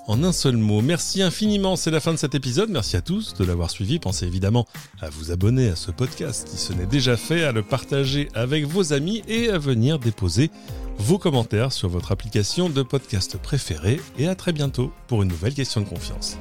en 0.09 0.25
un 0.25 0.33
seul 0.33 0.57
mot. 0.57 0.83
Merci 0.83 1.23
infiniment, 1.23 1.77
c'est 1.77 1.91
la 1.91 2.01
fin 2.01 2.13
de 2.13 2.19
cet 2.19 2.35
épisode. 2.35 2.71
Merci 2.71 2.97
à 2.97 3.03
tous 3.03 3.35
de 3.35 3.45
l'avoir 3.45 3.71
suivi. 3.71 3.99
Pensez 3.99 4.27
évidemment 4.27 4.67
à 5.01 5.11
vous 5.11 5.31
abonner 5.31 5.69
à 5.69 5.77
ce 5.77 5.91
podcast 5.93 6.49
si 6.49 6.57
ce 6.57 6.73
n'est 6.73 6.87
déjà 6.87 7.17
fait, 7.17 7.45
à 7.45 7.53
le 7.53 7.63
partager 7.63 8.29
avec 8.35 8.67
vos 8.67 8.93
amis 8.93 9.23
et 9.29 9.51
à 9.51 9.59
venir 9.59 9.99
déposer 9.99 10.51
vos 10.99 11.19
commentaires 11.19 11.73
sur 11.73 11.89
votre 11.89 12.11
application 12.11 12.71
de 12.71 12.83
podcast 12.83 13.37
préférée. 13.37 14.01
Et 14.19 14.27
à 14.27 14.35
très 14.35 14.53
bientôt 14.53 14.91
pour 15.07 15.23
une 15.23 15.29
nouvelle 15.29 15.55
question 15.55 15.83
de 15.83 15.87
confiance. 15.87 16.39